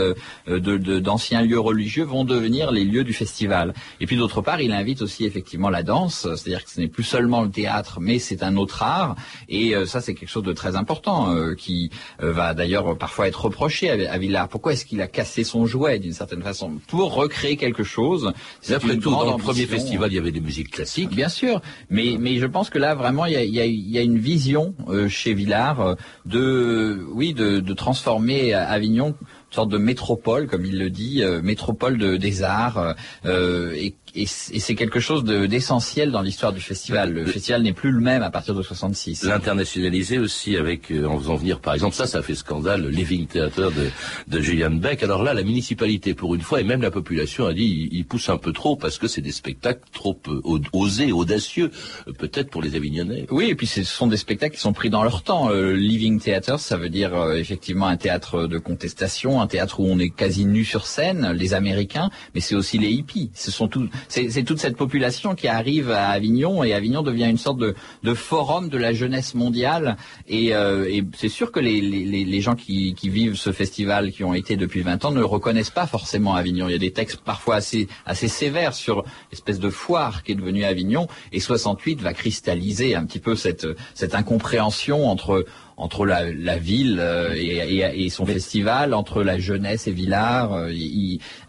d'anciens 0.47 1.41
lieux 1.41 1.59
religieux 1.59 2.03
vont 2.03 2.23
devenir 2.23 2.71
les 2.71 2.83
lieux 2.83 3.03
du 3.03 3.13
festival. 3.13 3.73
Et 3.99 4.05
puis 4.05 4.17
d'autre 4.17 4.41
part, 4.41 4.61
il 4.61 4.71
invite 4.71 5.01
aussi 5.01 5.25
effectivement 5.25 5.69
la 5.69 5.83
danse, 5.83 6.27
c'est-à-dire 6.35 6.63
que 6.63 6.71
ce 6.71 6.79
n'est 6.79 6.87
plus 6.87 7.03
seulement 7.03 7.41
le 7.41 7.49
théâtre, 7.49 7.99
mais 7.99 8.19
c'est 8.19 8.43
un 8.43 8.57
autre 8.57 8.83
art. 8.83 9.15
Et 9.47 9.73
ça, 9.85 10.01
c'est 10.01 10.13
quelque 10.13 10.29
chose 10.29 10.43
de 10.43 10.53
très 10.53 10.75
important 10.75 11.33
qui 11.57 11.89
va 12.19 12.53
d'ailleurs 12.53 12.97
parfois 12.97 13.27
être 13.27 13.45
reproché 13.45 13.89
à, 14.07 14.17
Villard. 14.17 14.49
Pourquoi 14.49 14.73
est-ce 14.73 14.85
qu'il 14.85 15.01
a 15.01 15.07
cassé 15.07 15.43
son 15.43 15.65
jouet 15.65 15.99
d'une 15.99 16.13
certaine 16.13 16.41
façon? 16.41 16.79
Pour 16.87 17.13
recréer 17.13 17.57
quelque 17.57 17.83
chose 17.83 18.33
C'est 18.61 18.73
après 18.73 18.97
tout, 18.97 19.11
dans 19.11 19.37
le 19.37 19.41
premier 19.41 19.65
festival, 19.65 20.11
il 20.11 20.15
y 20.15 20.19
avait 20.19 20.31
des 20.31 20.41
musiques 20.41 20.71
classiques. 20.71 21.09
Bien 21.09 21.29
sûr, 21.29 21.61
mais 21.89 22.17
mais 22.19 22.37
je 22.37 22.45
pense 22.45 22.69
que 22.69 22.77
là 22.77 22.95
vraiment 22.95 23.25
il 23.25 23.33
y 23.33 23.37
a, 23.37 23.43
il 23.43 23.53
y 23.53 23.59
a, 23.59 23.65
il 23.65 23.89
y 23.89 23.97
a 23.97 24.01
une 24.01 24.17
vision 24.17 24.73
chez 25.07 25.33
Villard 25.33 25.95
de 26.25 27.05
oui 27.13 27.33
de, 27.33 27.59
de 27.59 27.73
transformer 27.99 28.53
Avignon 28.53 29.15
sorte 29.51 29.69
de 29.69 29.77
métropole, 29.77 30.47
comme 30.47 30.65
il 30.65 30.77
le 30.77 30.89
dit, 30.89 31.23
euh, 31.23 31.41
métropole 31.41 31.97
de, 31.97 32.17
des 32.17 32.43
arts, 32.43 32.95
euh, 33.25 33.73
et 33.73 33.95
et, 34.15 34.25
c'est 34.25 34.75
quelque 34.75 34.99
chose 34.99 35.23
d'essentiel 35.23 36.11
dans 36.11 36.21
l'histoire 36.21 36.53
du 36.53 36.61
festival. 36.61 37.13
Le, 37.13 37.25
festival 37.25 37.63
n'est 37.63 37.73
plus 37.73 37.91
le 37.91 37.99
même 37.99 38.23
à 38.23 38.29
partir 38.29 38.55
de 38.55 38.61
66. 38.61 39.23
L'internationaliser 39.23 40.17
aussi 40.17 40.55
avec, 40.55 40.91
euh, 40.91 41.05
en 41.05 41.17
faisant 41.19 41.35
venir, 41.35 41.59
par 41.59 41.73
exemple, 41.73 41.95
ça, 41.95 42.07
ça 42.07 42.21
fait 42.21 42.35
scandale, 42.35 42.83
le 42.83 42.89
Living 42.89 43.27
Theater 43.27 43.71
de, 43.71 43.89
de 44.27 44.41
Julian 44.41 44.71
Beck. 44.71 45.03
Alors 45.03 45.23
là, 45.23 45.33
la 45.33 45.43
municipalité, 45.43 46.13
pour 46.13 46.35
une 46.35 46.41
fois, 46.41 46.61
et 46.61 46.63
même 46.63 46.81
la 46.81 46.91
population 46.91 47.45
a 47.45 47.53
dit, 47.53 47.89
il, 47.91 48.05
pousse 48.05 48.29
un 48.29 48.37
peu 48.37 48.53
trop 48.53 48.75
parce 48.75 48.97
que 48.97 49.07
c'est 49.07 49.21
des 49.21 49.31
spectacles 49.31 49.81
trop 49.91 50.19
euh, 50.27 50.59
osés, 50.73 51.11
audacieux, 51.11 51.71
euh, 52.07 52.13
peut-être 52.13 52.49
pour 52.49 52.61
les 52.61 52.75
Avignonnais. 52.75 53.27
Oui, 53.29 53.45
et 53.49 53.55
puis 53.55 53.67
ce 53.67 53.83
sont 53.83 54.07
des 54.07 54.17
spectacles 54.17 54.55
qui 54.55 54.61
sont 54.61 54.73
pris 54.73 54.89
dans 54.89 55.03
leur 55.03 55.23
temps. 55.23 55.49
Living 55.49 56.19
Theater, 56.19 56.59
ça 56.59 56.77
veut 56.77 56.89
dire 56.89 57.31
effectivement 57.33 57.87
un 57.87 57.97
théâtre 57.97 58.47
de 58.47 58.57
contestation, 58.57 59.41
un 59.41 59.47
théâtre 59.47 59.79
où 59.79 59.85
on 59.85 59.99
est 59.99 60.09
quasi 60.09 60.45
nu 60.45 60.63
sur 60.63 60.85
scène, 60.85 61.31
les 61.31 61.53
Américains, 61.53 62.09
mais 62.33 62.41
c'est 62.41 62.55
aussi 62.55 62.77
les 62.77 62.89
hippies. 62.89 63.31
Ce 63.33 63.51
sont 63.51 63.67
tous 63.67 63.89
c'est 64.07 64.43
toute 64.43 64.59
cette 64.59 64.77
population 64.77 65.35
qui 65.35 65.47
arrive 65.47 65.91
à 65.91 66.09
Avignon 66.09 66.63
et 66.63 66.73
Avignon 66.73 67.01
devient 67.01 67.29
une 67.29 67.37
sorte 67.37 67.57
de, 67.57 67.75
de 68.03 68.13
forum 68.13 68.69
de 68.69 68.77
la 68.77 68.93
jeunesse 68.93 69.35
mondiale. 69.35 69.97
Et, 70.27 70.53
euh, 70.53 70.85
et 70.89 71.03
c'est 71.15 71.29
sûr 71.29 71.51
que 71.51 71.59
les, 71.59 71.81
les, 71.81 72.25
les 72.25 72.41
gens 72.41 72.55
qui, 72.55 72.93
qui, 72.93 73.09
vivent 73.09 73.35
ce 73.35 73.51
festival, 73.51 74.11
qui 74.11 74.23
ont 74.23 74.33
été 74.33 74.57
depuis 74.57 74.81
20 74.81 75.05
ans, 75.05 75.11
ne 75.11 75.23
reconnaissent 75.23 75.69
pas 75.69 75.87
forcément 75.87 76.35
Avignon. 76.35 76.67
Il 76.67 76.71
y 76.71 76.75
a 76.75 76.79
des 76.79 76.91
textes 76.91 77.21
parfois 77.21 77.55
assez, 77.55 77.87
assez 78.05 78.27
sévères 78.27 78.73
sur 78.73 79.03
l'espèce 79.31 79.59
de 79.59 79.69
foire 79.69 80.23
qui 80.23 80.33
est 80.33 80.35
devenue 80.35 80.63
Avignon. 80.63 81.07
Et 81.31 81.39
68 81.39 82.01
va 82.01 82.13
cristalliser 82.13 82.95
un 82.95 83.05
petit 83.05 83.19
peu 83.19 83.35
cette, 83.35 83.67
cette 83.93 84.15
incompréhension 84.15 85.07
entre 85.09 85.45
entre 85.79 86.05
la, 86.05 86.29
la 86.31 86.57
ville 86.57 86.97
euh, 86.99 87.33
et, 87.33 87.77
et, 87.77 88.05
et, 88.05 88.09
son 88.09 88.25
festival, 88.25 88.93
entre 88.93 89.23
la 89.23 89.39
jeunesse 89.39 89.87
et 89.87 89.91
Villard. 89.91 90.53
Euh, 90.53 90.73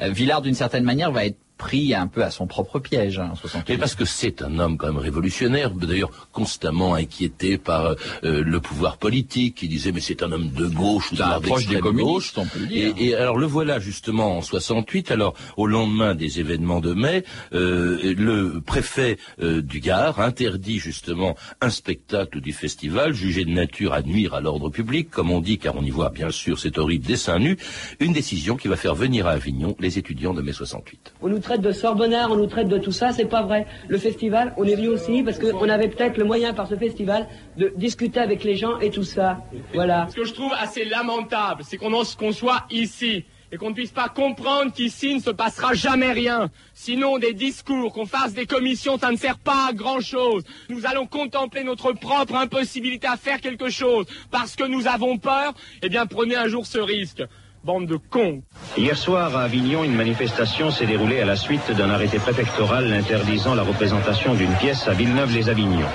Villard, 0.01 0.41
d'une 0.41 0.55
certaine 0.55 0.85
manière, 0.85 1.11
va 1.11 1.27
être 1.27 1.37
pris 1.61 1.95
un 1.95 2.07
peu 2.07 2.25
à 2.25 2.31
son 2.31 2.47
propre 2.47 2.79
piège 2.79 3.19
hein, 3.19 3.35
Mais 3.69 3.77
parce 3.77 3.95
que 3.95 4.07
c'est 4.07 4.41
un 4.41 4.59
homme 4.59 4.79
quand 4.79 4.87
même 4.87 4.97
révolutionnaire, 4.97 5.71
d'ailleurs 5.71 6.11
constamment 6.33 6.95
inquiété 6.95 7.59
par 7.59 7.97
euh, 8.25 8.43
le 8.43 8.61
pouvoir 8.61 8.97
politique, 8.97 9.57
qui 9.57 9.69
disait 9.69 9.93
mais 9.93 10.01
c'est 10.01 10.23
un 10.23 10.33
homme 10.33 10.51
de 10.53 10.67
gauche 10.67 11.13
ou 11.13 11.17
proche 11.43 11.67
des 11.67 11.79
communistes, 11.79 12.39
on 12.39 12.47
peut 12.47 12.61
le 12.61 12.67
dire. 12.67 12.95
Et, 12.99 13.15
alors 13.15 13.37
le 13.37 13.45
voilà 13.45 13.79
justement 13.79 14.39
en 14.39 14.43
68, 14.43 15.11
alors 15.11 15.35
au 15.59 15.67
lendemain 15.67 16.15
des 16.15 16.41
événements 16.41 16.81
de 16.81 16.95
mai, 16.95 17.25
euh, 17.53 18.15
le 18.17 18.63
préfet 18.63 19.19
euh, 19.43 19.61
du 19.61 19.81
Gard 19.81 20.19
interdit 20.19 20.79
justement 20.79 21.37
un 21.61 21.71
spectacle 21.71 22.41
du 22.41 22.55
festival 22.55 23.13
jugé 23.13 23.45
de 23.45 23.51
nature 23.51 23.93
à 23.93 24.01
nuire 24.01 24.33
à 24.33 24.41
l'ordre 24.41 24.71
public, 24.71 25.11
comme 25.11 25.31
on 25.31 25.43
dit, 25.43 25.59
car 25.59 25.77
on 25.77 25.83
y 25.83 25.91
voit 25.91 26.09
bien 26.09 26.31
sûr 26.31 26.59
cet 26.59 26.79
horrible 26.79 27.05
dessin 27.05 27.39
nu, 27.39 27.59
une 28.01 28.15
décision 28.15 28.57
qui 28.57 28.69
va 28.69 28.77
faire 28.77 28.95
venir 28.95 29.27
à 29.27 29.33
Avignon 29.33 29.77
les 29.79 29.99
étudiants 29.99 30.33
de 30.33 30.41
mai 30.41 30.55
68 30.55 31.13
traite 31.51 31.63
de 31.63 31.73
sorbonnard, 31.73 32.31
on 32.31 32.37
nous 32.37 32.47
traite 32.47 32.69
de 32.69 32.79
tout 32.79 32.93
ça, 32.93 33.11
c'est 33.13 33.25
pas 33.25 33.43
vrai. 33.43 33.67
Le 33.89 33.99
festival, 33.99 34.55
on 34.57 34.63
est 34.63 34.77
venu 34.77 34.87
aussi 34.87 35.25
parce 35.25 35.41
qu'on 35.41 35.69
avait 35.69 35.89
peut-être 35.89 36.17
le 36.17 36.23
moyen 36.25 36.55
par 36.55 36.69
ce 36.69 36.77
festival 36.77 37.27
de 37.57 37.73
discuter 37.75 38.21
avec 38.21 38.45
les 38.45 38.55
gens 38.55 38.79
et 38.79 38.91
tout 38.91 39.03
ça. 39.03 39.39
Voilà. 39.75 40.07
Ce 40.11 40.15
que 40.15 40.23
je 40.23 40.33
trouve 40.33 40.53
assez 40.61 40.85
lamentable, 40.85 41.63
c'est 41.65 41.77
qu'on 41.77 42.05
soit 42.05 42.67
ici 42.71 43.25
et 43.51 43.57
qu'on 43.57 43.71
ne 43.71 43.75
puisse 43.75 43.91
pas 43.91 44.09
comprendre 44.09 44.73
qu'ici 44.73 45.13
ne 45.13 45.19
se 45.19 45.31
passera 45.31 45.75
jamais 45.75 46.13
rien. 46.13 46.51
Sinon, 46.73 47.19
des 47.19 47.33
discours, 47.33 47.93
qu'on 47.93 48.07
fasse 48.07 48.33
des 48.33 48.47
commissions, 48.47 48.97
ça 48.97 49.11
ne 49.11 49.17
sert 49.17 49.39
pas 49.39 49.71
à 49.71 49.73
grand-chose. 49.73 50.45
Nous 50.69 50.87
allons 50.87 51.07
contempler 51.07 51.65
notre 51.65 51.93
propre 51.95 52.37
impossibilité 52.37 53.09
à 53.09 53.17
faire 53.17 53.41
quelque 53.41 53.71
chose. 53.71 54.07
Parce 54.31 54.55
que 54.55 54.63
nous 54.63 54.87
avons 54.87 55.19
peur, 55.19 55.53
eh 55.83 55.89
bien 55.89 56.07
prenez 56.07 56.37
un 56.37 56.47
jour 56.47 56.65
ce 56.65 56.79
risque. 56.79 57.25
Bande 57.63 57.87
de 57.87 57.97
cons. 57.97 58.43
Hier 58.79 58.97
soir, 58.97 59.37
à 59.37 59.43
Avignon, 59.43 59.85
une 59.85 59.95
manifestation 59.95 60.71
s'est 60.71 60.87
déroulée 60.87 61.21
à 61.21 61.27
la 61.27 61.37
suite 61.37 61.71
d'un 61.73 61.91
arrêté 61.91 62.19
préfectoral 62.19 62.91
interdisant 62.93 63.55
la 63.55 63.63
représentation 63.63 64.35
d'une 64.35 64.55
pièce 64.55 64.89
à 64.89 64.93
Villeneuve-les-Avignon. 64.93 65.87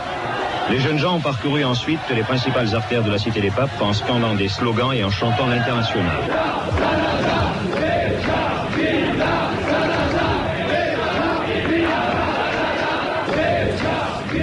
Les 0.69 0.80
jeunes 0.80 0.99
gens 0.99 1.15
ont 1.15 1.21
parcouru 1.21 1.63
ensuite 1.63 1.99
les 2.13 2.23
principales 2.23 2.75
artères 2.75 3.04
de 3.04 3.12
la 3.12 3.17
Cité 3.17 3.41
des 3.41 3.51
Papes 3.51 3.82
en 3.82 3.93
scandant 3.93 4.36
des 4.36 4.47
slogans 4.47 4.93
et 4.93 5.04
en 5.04 5.10
chantant 5.10 5.47
l'international. 5.47 6.21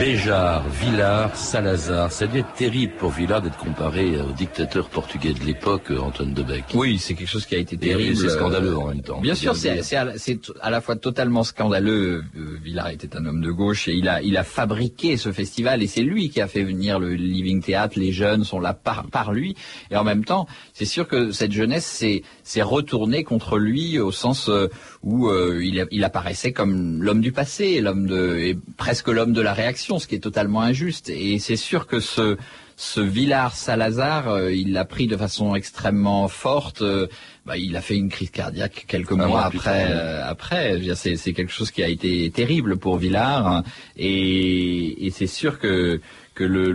Béjar, 0.02 0.68
Villard, 0.68 1.36
Salazar. 1.36 2.10
Ça 2.10 2.26
devait 2.26 2.40
être 2.40 2.52
terrible 2.54 2.92
pour 2.98 3.12
Villard 3.12 3.40
d'être 3.40 3.56
comparé 3.56 4.20
au 4.20 4.32
dictateur 4.32 4.88
portugais 4.88 5.32
de 5.32 5.44
l'époque, 5.44 5.92
Antoine 5.96 6.34
de 6.34 6.42
Bec. 6.42 6.64
Oui, 6.74 6.98
c'est 6.98 7.14
quelque 7.14 7.28
chose 7.28 7.46
qui 7.46 7.54
a 7.54 7.58
été 7.58 7.76
terrible. 7.76 8.16
C'est 8.16 8.30
scandaleux 8.30 8.76
en 8.76 8.88
même 8.88 9.02
temps. 9.02 9.20
Bien 9.20 9.36
sûr, 9.36 9.54
c'est 9.54 9.78
à, 9.94 10.70
la 10.70 10.80
fois 10.80 10.96
totalement 10.96 11.44
scandaleux. 11.44 12.24
Euh, 12.36 12.58
Villard 12.64 12.88
était 12.88 13.16
un 13.16 13.24
homme 13.26 13.42
de 13.42 13.52
gauche 13.52 13.86
et 13.86 13.92
il 13.92 14.08
a, 14.08 14.20
il 14.22 14.36
a 14.36 14.42
fabriqué 14.42 15.16
ce 15.16 15.30
festival 15.30 15.84
et 15.84 15.86
c'est 15.86 16.02
lui 16.02 16.30
qui 16.30 16.40
a 16.40 16.48
fait 16.48 16.64
venir 16.64 16.98
le 16.98 17.14
Living 17.14 17.62
Theatre. 17.62 17.96
Les 17.96 18.10
jeunes 18.10 18.42
sont 18.42 18.58
là 18.58 18.74
par, 18.74 19.06
par 19.06 19.30
lui. 19.30 19.54
Et 19.92 19.96
en 19.96 20.02
même 20.02 20.24
temps, 20.24 20.48
c'est 20.72 20.84
sûr 20.84 21.06
que 21.06 21.30
cette 21.30 21.52
jeunesse 21.52 22.04
s'est 22.42 22.62
retournée 22.62 23.22
contre 23.22 23.56
lui 23.56 24.00
au 24.00 24.10
sens 24.10 24.48
euh, 24.48 24.66
où 25.04 25.28
euh, 25.28 25.60
il, 25.62 25.86
il, 25.92 26.02
apparaissait 26.02 26.52
comme 26.52 27.02
l'homme 27.04 27.20
du 27.20 27.30
passé, 27.30 27.80
l'homme 27.80 28.06
de, 28.06 28.36
et 28.38 28.58
presque 28.76 29.06
l'homme 29.06 29.32
de 29.32 29.40
la 29.40 29.52
réaction, 29.52 29.91
ce 29.98 30.07
qui 30.07 30.14
est 30.14 30.20
totalement 30.20 30.62
injuste. 30.62 31.09
Et 31.11 31.38
c'est 31.38 31.57
sûr 31.57 31.87
que 31.87 32.00
ce, 32.00 32.37
ce 32.76 33.00
Villard 33.00 33.55
Salazar, 33.55 34.28
euh, 34.28 34.52
il 34.52 34.72
l'a 34.72 34.85
pris 34.85 35.07
de 35.07 35.16
façon 35.16 35.55
extrêmement 35.55 36.28
forte. 36.28 36.83
Euh, 36.83 37.07
bah, 37.46 37.57
il 37.57 37.76
a 37.76 37.81
fait 37.81 37.96
une 37.96 38.09
crise 38.09 38.31
cardiaque 38.31 38.85
quelques 38.87 39.12
mois 39.12 39.44
après. 39.44 39.92
après, 40.24 40.81
c'est 40.94 41.33
quelque 41.33 41.52
chose 41.52 41.70
qui 41.70 41.83
a 41.83 41.88
été 41.88 42.31
terrible 42.31 42.76
pour 42.76 42.96
Villard. 42.96 43.64
Et, 43.96 45.07
et 45.07 45.11
c'est 45.11 45.26
sûr 45.26 45.59
que 45.59 46.00
que 46.35 46.45
le 46.45 46.73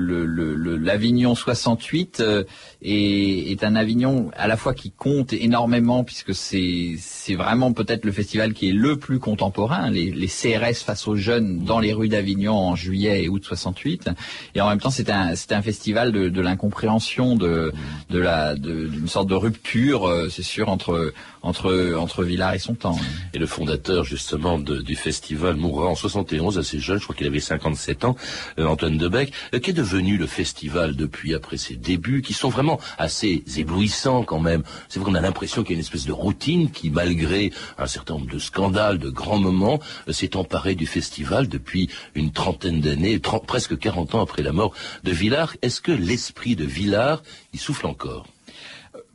l'Avignon 0.77 1.31
le, 1.31 1.35
68 1.35 2.19
euh, 2.19 2.43
est, 2.81 3.51
est, 3.51 3.63
un 3.63 3.75
Avignon 3.75 4.29
à 4.35 4.47
la 4.47 4.57
fois 4.57 4.73
qui 4.73 4.91
compte 4.91 5.33
énormément 5.33 6.03
puisque 6.03 6.33
c'est 6.35 6.95
c'est 6.99 7.35
vraiment 7.35 7.73
peut-être 7.73 8.05
le 8.05 8.11
festival 8.11 8.53
qui 8.53 8.69
est 8.69 8.73
le 8.73 8.97
plus 8.97 9.19
contemporain, 9.19 9.89
les, 9.89 10.11
les 10.11 10.27
CRS 10.27 10.83
face 10.85 11.07
aux 11.07 11.15
jeunes 11.15 11.63
dans 11.63 11.79
les 11.79 11.93
rues 11.93 12.09
d'Avignon 12.09 12.53
en 12.53 12.75
juillet 12.75 13.23
et 13.23 13.29
août 13.29 13.43
68, 13.43 14.09
et 14.55 14.61
en 14.61 14.69
même 14.69 14.79
temps 14.79 14.89
c'est 14.89 15.09
un 15.09 15.35
c'est 15.35 15.53
un 15.53 15.61
festival 15.61 16.11
de, 16.11 16.29
de 16.29 16.41
l'incompréhension 16.41 17.35
de 17.35 17.73
de 18.09 18.19
la 18.19 18.55
d'une 18.55 19.07
sorte 19.07 19.27
de 19.27 19.35
rupture, 19.35 20.07
euh, 20.07 20.29
c'est 20.29 20.43
sûr 20.43 20.69
entre 20.69 21.13
entre 21.41 21.95
entre 21.97 22.23
Villars 22.23 22.53
et 22.53 22.59
son 22.59 22.75
temps. 22.75 22.97
Et 23.33 23.39
le 23.39 23.47
fondateur 23.47 24.03
justement 24.03 24.59
de, 24.59 24.81
du 24.81 24.95
festival 24.95 25.55
mourra 25.55 25.87
en 25.87 25.95
71, 25.95 26.57
assez 26.57 26.79
jeune, 26.79 26.99
je 26.99 27.03
crois 27.03 27.15
qu'il 27.15 27.27
avait 27.27 27.39
57 27.39 28.05
ans, 28.05 28.15
euh, 28.59 28.65
Antoine 28.65 28.97
Debec. 28.97 29.33
Euh, 29.53 29.59
qu'est 29.59 29.73
devenu 29.73 30.17
le 30.17 30.27
festival 30.27 30.95
depuis 30.95 31.33
après 31.33 31.57
ses 31.57 31.75
débuts, 31.75 32.21
qui 32.21 32.33
sont 32.33 32.49
vraiment 32.49 32.79
assez 32.97 33.43
éblouissants 33.57 34.23
quand 34.23 34.39
même? 34.39 34.63
C'est 34.89 34.99
vrai 34.99 35.11
qu'on 35.11 35.15
a 35.15 35.21
l'impression 35.21 35.63
qu'il 35.63 35.71
y 35.71 35.73
a 35.73 35.79
une 35.79 35.85
espèce 35.85 36.05
de 36.05 36.11
routine 36.11 36.71
qui, 36.71 36.89
malgré 36.89 37.51
un 37.77 37.87
certain 37.87 38.15
nombre 38.15 38.31
de 38.31 38.39
scandales, 38.39 38.99
de 38.99 39.09
grands 39.09 39.39
moments, 39.39 39.79
euh, 40.07 40.13
s'est 40.13 40.35
emparé 40.35 40.75
du 40.75 40.85
festival 40.85 41.47
depuis 41.47 41.89
une 42.15 42.31
trentaine 42.31 42.81
d'années, 42.81 43.19
presque 43.19 43.77
40 43.77 44.15
ans 44.15 44.21
après 44.21 44.43
la 44.43 44.51
mort 44.51 44.73
de 45.03 45.11
Villars. 45.11 45.55
Est-ce 45.61 45.81
que 45.81 45.91
l'esprit 45.91 46.55
de 46.55 46.65
Villars 46.65 47.23
y 47.53 47.57
souffle 47.57 47.87
encore? 47.87 48.25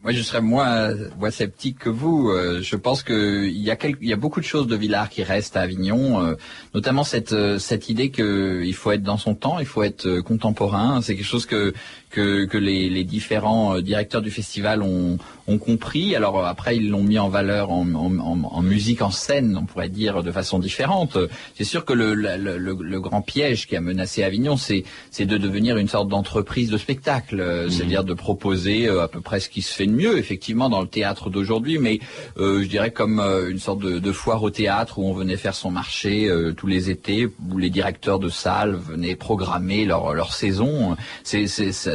Moi, 0.02 0.12
je 0.12 0.20
serais 0.20 0.40
moins, 0.40 0.94
moins 1.18 1.30
sceptique 1.30 1.78
que 1.78 1.88
vous. 1.88 2.30
Euh, 2.30 2.60
je 2.60 2.74
pense 2.74 3.04
qu'il 3.04 3.56
y, 3.56 3.70
a 3.70 3.76
y 4.00 4.12
a 4.12 4.16
beaucoup 4.16 4.40
de 4.40 4.44
choses 4.44 4.66
de 4.66 4.74
Villard 4.74 5.08
qui 5.08 5.22
restent 5.22 5.56
à 5.56 5.60
Avignon, 5.60 6.24
euh, 6.24 6.34
notamment 6.74 7.04
cette, 7.04 7.32
euh, 7.32 7.58
cette 7.58 7.88
idée 7.88 8.10
qu'il 8.10 8.74
faut 8.74 8.90
être 8.90 9.04
dans 9.04 9.16
son 9.16 9.36
temps, 9.36 9.60
il 9.60 9.66
faut 9.66 9.84
être 9.84 10.20
contemporain. 10.20 11.00
C'est 11.02 11.14
quelque 11.14 11.24
chose 11.24 11.46
que, 11.46 11.72
que, 12.12 12.44
que 12.44 12.58
les, 12.58 12.88
les 12.88 13.04
différents 13.04 13.76
euh, 13.76 13.80
directeurs 13.82 14.22
du 14.22 14.30
festival 14.30 14.82
ont, 14.82 15.18
ont 15.48 15.58
compris. 15.58 16.14
Alors 16.14 16.38
euh, 16.38 16.44
après, 16.44 16.76
ils 16.76 16.88
l'ont 16.90 17.02
mis 17.02 17.18
en 17.18 17.28
valeur 17.28 17.70
en, 17.72 17.86
en, 17.94 18.18
en- 18.18 18.42
en 18.44 18.62
musique, 18.62 19.02
en 19.02 19.10
scène, 19.10 19.58
on 19.60 19.64
pourrait 19.66 19.88
dire 19.88 20.22
de 20.22 20.30
façon 20.30 20.58
différente. 20.58 21.18
C'est 21.56 21.64
sûr 21.64 21.84
que 21.84 21.92
le, 21.92 22.14
le, 22.14 22.36
le- 22.58 22.78
le 22.80 23.00
grand 23.00 23.22
piège 23.22 23.66
qui 23.66 23.74
a 23.76 23.80
menacé 23.80 24.22
Avignon, 24.22 24.56
c'est 24.56 24.84
de 25.18 25.36
devenir 25.38 25.76
une 25.78 25.88
sorte 25.88 26.08
d'entreprise 26.08 26.70
de 26.70 26.78
spectacle, 26.78 27.40
euh, 27.40 27.68
c'est-à-dire 27.70 28.04
de 28.04 28.14
proposer 28.14 28.88
à 28.88 29.08
peu 29.08 29.20
près 29.20 29.40
ce 29.40 29.48
qui 29.48 29.62
se 29.62 29.72
fait 29.74 29.86
de 29.86 29.92
mieux, 29.92 30.18
effectivement, 30.18 30.68
dans 30.68 30.82
le 30.82 30.86
théâtre 30.88 31.30
d'aujourd'hui, 31.30 31.78
mais 31.78 31.98
euh, 32.38 32.62
je 32.62 32.68
dirais 32.68 32.90
comme 32.90 33.18
une 33.20 33.58
sorte 33.58 33.80
de, 33.80 33.98
de 33.98 34.12
foire 34.12 34.42
au 34.42 34.50
théâtre 34.50 34.98
où 34.98 35.06
on 35.08 35.12
venait 35.14 35.36
faire 35.36 35.54
son 35.54 35.70
marché 35.70 36.28
euh, 36.28 36.52
tous 36.52 36.66
les 36.66 36.90
étés, 36.90 37.26
où 37.50 37.56
les 37.58 37.70
directeurs 37.70 38.18
de 38.18 38.28
salles 38.28 38.74
venaient 38.74 39.16
programmer 39.16 39.86
leur, 39.86 40.12
leur 40.14 40.34
saison. 40.34 40.96
C'est- 41.24 41.46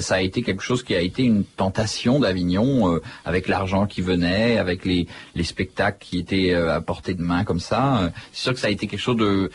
ça, 0.08 0.15
a 0.15 0.22
été 0.22 0.41
quelque 0.41 0.63
chose 0.63 0.84
qui 0.84 0.96
a 0.96 1.02
été 1.02 1.24
une 1.24 1.43
tentation 1.43 2.20
d'Avignon, 2.20 2.93
euh, 2.93 3.02
avec 3.26 3.48
l'argent 3.48 3.88
qui 3.88 4.02
venait, 4.02 4.58
avec 4.58 4.86
les, 4.86 5.08
les 5.36 5.43
spectacles 5.43 5.98
qui 6.00 6.20
étaient 6.20 6.54
euh, 6.54 6.76
à 6.76 6.82
portée 6.82 7.13
de 7.13 7.22
main 7.22 7.43
comme 7.43 7.60
ça. 7.60 7.98
Euh, 7.98 8.10
C'est 8.32 8.43
sûr 8.43 8.54
que 8.54 8.60
ça 8.60 8.67
a 8.67 8.70
été 8.70 8.88
quelque 8.88 9.00
chose 9.00 9.17
de 9.17 9.50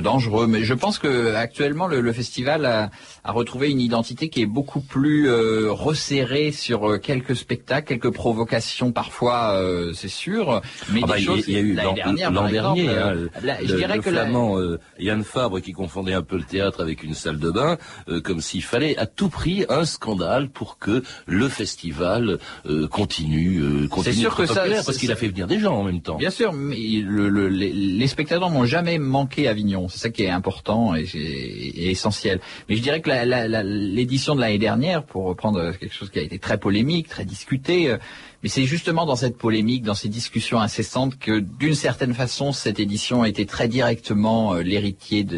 dangereux, 0.00 0.46
mais 0.46 0.62
je 0.62 0.74
pense 0.74 0.98
que 0.98 1.34
actuellement 1.34 1.86
le, 1.86 2.00
le 2.00 2.12
festival 2.12 2.66
a, 2.66 2.90
a 3.28 3.32
retrouvé 3.32 3.70
une 3.70 3.80
identité 3.80 4.30
qui 4.30 4.40
est 4.40 4.46
beaucoup 4.46 4.80
plus 4.80 5.28
euh, 5.28 5.70
resserrée 5.70 6.50
sur 6.50 6.88
euh, 6.92 6.96
quelques 6.98 7.36
spectacles, 7.36 7.86
quelques 7.86 8.10
provocations 8.14 8.90
parfois, 8.90 9.52
euh, 9.56 9.92
c'est 9.92 10.08
sûr, 10.08 10.62
mais 10.90 11.00
Ah 11.02 11.06
bah, 11.08 11.16
des 11.16 11.22
il 11.22 11.26
y 11.26 11.28
a- 11.28 11.34
choses. 11.34 11.44
il 11.46 11.52
y 11.52 11.56
a 11.58 11.60
eu 11.60 11.74
l'an 11.74 11.92
dernière, 11.92 12.30
l'an 12.30 12.40
par 12.42 12.50
dernier, 12.50 12.88
hein, 12.88 13.12
euh, 13.14 13.28
là, 13.42 13.58
je 13.62 13.72
le, 13.72 13.76
dirais 13.76 13.96
le 13.96 14.02
que 14.02 14.08
la- 14.08 14.22
flamand 14.22 14.58
euh, 14.58 14.80
Yann 14.98 15.22
Fabre 15.24 15.60
qui 15.60 15.72
confondait 15.72 16.14
un 16.14 16.22
peu 16.22 16.36
le 16.38 16.44
théâtre 16.44 16.80
avec 16.80 17.02
une 17.02 17.12
salle 17.12 17.38
de 17.38 17.50
bain, 17.50 17.76
euh, 18.08 18.22
comme 18.22 18.40
s'il 18.40 18.62
fallait 18.62 18.96
à 18.96 19.04
tout 19.04 19.28
prix 19.28 19.66
un 19.68 19.84
scandale 19.84 20.48
pour 20.48 20.78
que 20.78 21.02
le 21.26 21.48
festival 21.50 22.38
euh, 22.64 22.88
continue, 22.88 23.58
euh, 23.60 23.88
continue 23.88 24.14
sûr 24.14 24.30
d'être 24.30 24.36
que 24.38 24.46
ça, 24.46 24.64
c'est- 24.66 24.86
parce 24.86 24.96
qu'il 24.96 25.12
a 25.12 25.16
fait 25.16 25.28
venir 25.28 25.46
des 25.46 25.58
gens 25.60 25.74
en 25.76 25.84
même 25.84 26.00
temps. 26.00 26.16
Bien 26.16 26.30
sûr, 26.30 26.54
mais 26.54 26.76
le- 27.04 27.28
le- 27.28 27.48
les, 27.50 27.72
les 27.74 28.06
spectateurs 28.06 28.48
n'ont 28.50 28.64
jamais 28.64 28.98
manqué 28.98 29.48
Avignon. 29.48 29.88
C'est 29.88 29.98
ça 29.98 30.08
qui 30.08 30.22
est 30.22 30.30
important 30.30 30.94
et, 30.94 31.02
et- 31.14 31.84
et 31.84 31.90
essentiel. 31.90 32.40
Mais 32.70 32.76
je 32.76 32.80
dirais 32.82 33.02
que 33.02 33.10
la- 33.10 33.17
l'édition 33.24 34.34
de 34.34 34.40
l'année 34.40 34.58
dernière, 34.58 35.04
pour 35.04 35.24
reprendre 35.24 35.72
quelque 35.78 35.94
chose 35.94 36.10
qui 36.10 36.18
a 36.18 36.22
été 36.22 36.38
très 36.38 36.58
polémique, 36.58 37.08
très 37.08 37.24
discuté, 37.24 37.90
euh, 37.90 37.98
mais 38.42 38.48
c'est 38.48 38.64
justement 38.66 39.04
dans 39.04 39.16
cette 39.16 39.36
polémique, 39.36 39.82
dans 39.82 39.94
ces 39.94 40.08
discussions 40.08 40.60
incessantes 40.60 41.18
que, 41.18 41.40
d'une 41.40 41.74
certaine 41.74 42.14
façon, 42.14 42.52
cette 42.52 42.78
édition 42.78 43.24
été 43.24 43.46
très 43.46 43.66
directement 43.66 44.54
euh, 44.54 44.62
l'héritier 44.62 45.24
de 45.24 45.36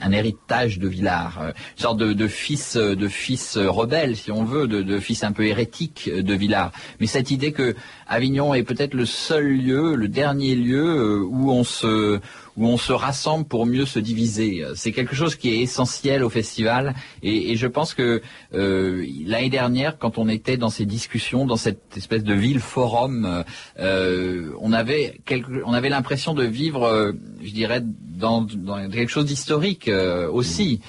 un 0.00 0.12
héritage 0.12 0.78
de 0.78 0.86
Villard, 0.86 1.40
euh, 1.40 1.48
une 1.76 1.82
sorte 1.82 1.98
de, 1.98 2.12
de 2.12 2.28
fils, 2.28 2.76
euh, 2.76 2.94
de 2.94 3.08
fils 3.08 3.56
euh, 3.56 3.68
rebelle, 3.68 4.16
si 4.16 4.30
on 4.30 4.44
veut, 4.44 4.68
de, 4.68 4.82
de 4.82 5.00
fils 5.00 5.24
un 5.24 5.32
peu 5.32 5.46
hérétique 5.46 6.08
euh, 6.12 6.22
de 6.22 6.34
Villard. 6.34 6.70
Mais 7.00 7.06
cette 7.06 7.32
idée 7.32 7.50
que 7.52 7.74
Avignon 8.06 8.54
est 8.54 8.62
peut-être 8.62 8.94
le 8.94 9.06
seul 9.06 9.46
lieu, 9.46 9.96
le 9.96 10.06
dernier 10.08 10.54
lieu 10.54 10.86
euh, 10.86 11.24
où 11.24 11.50
on 11.50 11.64
se 11.64 12.20
où 12.58 12.66
on 12.66 12.76
se 12.76 12.92
rassemble 12.92 13.46
pour 13.46 13.64
mieux 13.64 13.86
se 13.86 13.98
diviser. 13.98 14.64
C'est 14.74 14.92
quelque 14.92 15.14
chose 15.14 15.36
qui 15.36 15.48
est 15.50 15.60
essentiel 15.60 16.22
au 16.22 16.28
festival 16.28 16.94
et, 17.22 17.56
je 17.56 17.66
pense 17.66 17.94
que 17.94 18.22
euh, 18.54 19.06
l'année 19.26 19.50
dernière, 19.50 19.98
quand 19.98 20.18
on 20.18 20.28
était 20.28 20.56
dans 20.56 20.70
ces 20.70 20.86
discussions, 20.86 21.46
dans 21.46 21.56
cette 21.56 21.96
espèce 21.96 22.24
de 22.24 22.34
ville 22.34 22.60
forum, 22.60 23.44
euh, 23.78 24.50
on 24.60 24.72
avait 24.72 25.18
l'impression 25.88 26.34
de 26.34 26.44
vivre, 26.44 26.84
euh, 26.84 27.12
je 27.42 27.50
dirais, 27.50 27.82
dans, 27.82 28.46
quelque 28.90 29.10
chose 29.10 29.26
d'historique 29.26 29.88
aussi, 30.32 30.80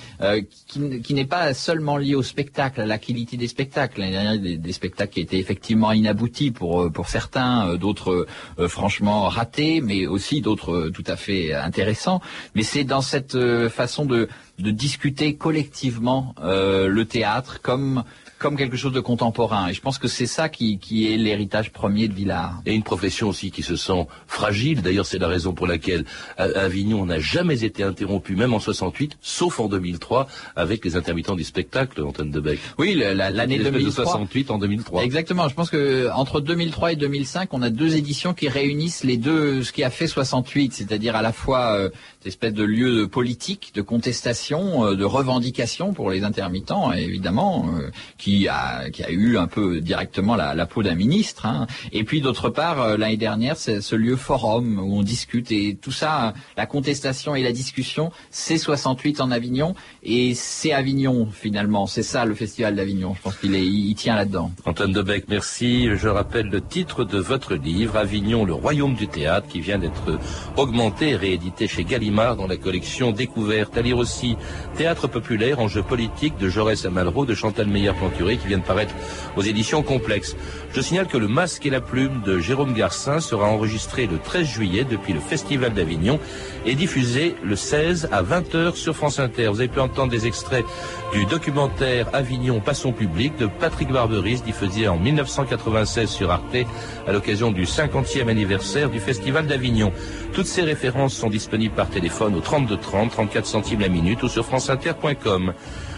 qui, 1.03 1.13
n'est 1.13 1.25
pas 1.25 1.53
seulement 1.53 1.97
lié 1.97 2.15
au 2.15 2.23
spectacle, 2.23 2.81
à 2.81 2.87
la 2.87 2.97
qualité 2.97 3.37
des 3.37 3.47
spectacles. 3.47 3.99
L'année 3.99 4.13
dernière, 4.13 4.39
des, 4.39 4.57
des 4.57 4.71
spectacles 4.71 5.13
qui 5.13 5.21
étaient 5.21 5.37
effectivement 5.37 5.91
inaboutis 5.91 6.49
pour 6.49 6.91
pour 6.91 7.07
certains, 7.07 7.75
d'autres 7.75 8.25
franchement 8.67 9.29
ratés, 9.29 9.79
mais 9.79 10.07
aussi 10.07 10.41
d'autres 10.41 10.89
tout 10.89 11.03
à 11.05 11.17
fait 11.17 11.53
intéressants. 11.59 12.21
Mais 12.55 12.63
c'est 12.63 12.83
dans 12.83 13.01
cette 13.01 13.35
euh, 13.35 13.69
façon 13.69 14.05
de 14.05 14.27
de 14.59 14.71
discuter 14.71 15.35
collectivement 15.35 16.35
euh, 16.41 16.87
le 16.87 17.05
théâtre 17.05 17.61
comme 17.61 18.03
comme 18.39 18.55
quelque 18.57 18.77
chose 18.77 18.93
de 18.93 18.99
contemporain. 19.01 19.67
Et 19.67 19.73
je 19.73 19.81
pense 19.81 19.97
que 19.97 20.07
c'est 20.07 20.25
ça 20.25 20.49
qui, 20.49 20.79
qui 20.79 21.11
est 21.13 21.17
l'héritage 21.17 21.71
premier 21.71 22.07
de 22.07 22.13
Villard. 22.13 22.61
Et 22.65 22.73
une 22.73 22.83
profession 22.83 23.27
aussi 23.29 23.51
qui 23.51 23.61
se 23.63 23.75
sent 23.75 24.07
fragile. 24.27 24.81
D'ailleurs, 24.81 25.05
c'est 25.05 25.19
la 25.19 25.27
raison 25.27 25.53
pour 25.53 25.67
laquelle 25.67 26.05
à- 26.37 26.43
à 26.45 26.61
Avignon 26.61 27.05
n'a 27.05 27.19
jamais 27.19 27.63
été 27.63 27.83
interrompu, 27.83 28.35
même 28.35 28.53
en 28.53 28.59
68, 28.59 29.17
sauf 29.21 29.59
en 29.59 29.67
2003, 29.67 30.27
avec 30.55 30.85
les 30.85 30.95
intermittents 30.95 31.35
du 31.35 31.43
spectacle, 31.43 32.01
Antoine 32.01 32.31
Debec. 32.31 32.59
Oui, 32.77 32.95
la- 32.95 33.13
la- 33.13 33.29
l'année 33.29 33.55
espèce 33.55 33.71
2003. 33.73 34.03
de 34.05 34.09
68 34.09 34.51
en 34.51 34.57
2003. 34.57 35.03
Exactement. 35.03 35.47
Je 35.49 35.53
pense 35.55 35.69
que 35.69 36.09
entre 36.13 36.39
2003 36.41 36.93
et 36.93 36.95
2005, 36.95 37.53
on 37.53 37.61
a 37.61 37.69
deux 37.69 37.95
éditions 37.97 38.33
qui 38.33 38.47
réunissent 38.47 39.03
les 39.03 39.17
deux, 39.17 39.63
ce 39.63 39.71
qui 39.71 39.83
a 39.83 39.89
fait 39.89 40.07
68, 40.07 40.73
c'est-à-dire 40.73 41.15
à 41.15 41.21
la 41.21 41.33
fois 41.33 41.73
euh, 41.75 41.89
cette 42.19 42.27
espèce 42.27 42.53
de 42.53 42.65
lieu 42.65 42.97
de 42.97 43.05
politique, 43.05 43.71
de 43.73 43.81
contestation, 43.81 44.83
euh, 44.85 44.95
de 44.95 45.05
revendication 45.05 45.93
pour 45.93 46.11
les 46.11 46.25
intermittents, 46.25 46.91
évidemment, 46.91 47.69
euh, 47.79 47.91
qui 48.17 48.49
a 48.49 48.89
qui 48.89 49.03
a 49.03 49.09
eu 49.09 49.37
un 49.37 49.47
peu 49.47 49.79
directement 49.79 50.35
la, 50.35 50.65
peau 50.65 50.83
d'un 50.83 50.95
ministre. 50.95 51.45
hein. 51.45 51.65
Et 51.93 52.03
puis 52.03 52.19
d'autre 52.19 52.49
part, 52.49 52.81
euh, 52.81 52.97
l'année 52.97 53.15
dernière, 53.15 53.55
c'est 53.55 53.79
ce 53.79 53.95
lieu 53.95 54.17
forum 54.17 54.79
où 54.79 54.97
on 54.97 55.01
discute 55.01 55.49
et 55.53 55.77
tout 55.81 55.93
ça, 55.93 56.33
la 56.57 56.65
contestation 56.65 57.35
et 57.35 57.41
la 57.41 57.53
discussion, 57.53 58.11
c'est 58.31 58.57
68 58.57 59.21
en 59.21 59.31
Avignon 59.31 59.73
et 60.03 60.33
c'est 60.35 60.73
Avignon 60.73 61.29
finalement. 61.31 61.87
C'est 61.87 62.03
ça 62.03 62.25
le 62.25 62.35
festival 62.35 62.75
d'Avignon. 62.75 63.13
Je 63.15 63.21
pense 63.21 63.37
qu'il 63.37 63.55
est, 63.55 63.65
il 63.65 63.95
tient 63.95 64.15
là-dedans. 64.15 64.51
Antoine 64.65 64.91
Debec, 64.91 65.23
merci. 65.29 65.87
Je 65.95 66.09
rappelle 66.09 66.47
le 66.47 66.59
titre 66.59 67.05
de 67.05 67.17
votre 67.17 67.55
livre, 67.55 67.95
Avignon, 67.95 68.43
le 68.43 68.53
royaume 68.53 68.95
du 68.95 69.07
théâtre, 69.07 69.47
qui 69.47 69.61
vient 69.61 69.79
d'être 69.79 70.19
augmenté 70.57 71.11
et 71.11 71.15
réédité 71.15 71.69
chez 71.69 71.85
Dans 72.09 72.47
la 72.47 72.57
collection 72.57 73.11
Découverte. 73.11 73.77
À 73.77 73.83
lire 73.83 73.97
aussi 73.97 74.35
Théâtre 74.75 75.07
populaire, 75.07 75.59
enjeux 75.59 75.83
politiques 75.83 76.37
de 76.39 76.49
Jaurès 76.49 76.85
à 76.85 76.89
de 76.89 77.35
Chantal 77.35 77.67
Meyer-Planturé, 77.67 78.37
qui 78.37 78.47
vient 78.47 78.57
de 78.57 78.63
paraître 78.63 78.95
aux 79.37 79.43
éditions 79.43 79.83
Complexes. 79.83 80.35
Je 80.73 80.81
signale 80.81 81.07
que 81.07 81.17
Le 81.17 81.27
Masque 81.27 81.67
et 81.67 81.69
la 81.69 81.81
Plume 81.81 82.21
de 82.25 82.39
Jérôme 82.39 82.73
Garcin 82.73 83.19
sera 83.19 83.45
enregistré 83.45 84.07
le 84.07 84.17
13 84.17 84.45
juillet 84.45 84.85
depuis 84.89 85.13
le 85.13 85.19
Festival 85.19 85.73
d'Avignon 85.73 86.19
et 86.65 86.73
diffusé 86.73 87.35
le 87.43 87.55
16 87.55 88.09
à 88.11 88.23
20h 88.23 88.75
sur 88.75 88.95
France 88.95 89.19
Inter. 89.19 89.49
Vous 89.49 89.59
avez 89.59 89.69
pu 89.69 89.79
entendre 89.79 90.11
des 90.11 90.25
extraits 90.25 90.65
du 91.13 91.25
documentaire 91.25 92.07
Avignon 92.13 92.59
Passons 92.59 92.91
public 92.91 93.37
de 93.37 93.47
Patrick 93.47 93.89
Barberis, 93.89 94.41
diffusé 94.41 94.87
en 94.87 94.97
1996 94.97 96.09
sur 96.09 96.31
Arte 96.31 96.65
à 97.07 97.11
l'occasion 97.11 97.51
du 97.51 97.65
50e 97.65 98.27
anniversaire 98.27 98.89
du 98.89 98.99
Festival 98.99 99.45
d'Avignon. 99.45 99.91
Toutes 100.33 100.47
ces 100.47 100.61
références 100.61 101.13
sont 101.13 101.29
disponibles 101.29 101.75
par 101.75 101.89
au 102.07 102.39
32 102.39 102.77
30, 102.77 103.11
34 103.11 103.45
centimes 103.45 103.81
la 103.81 103.89
minute 103.89 104.23
ou 104.23 104.29
sur 104.29 104.45
franceinter.com. 104.45 105.53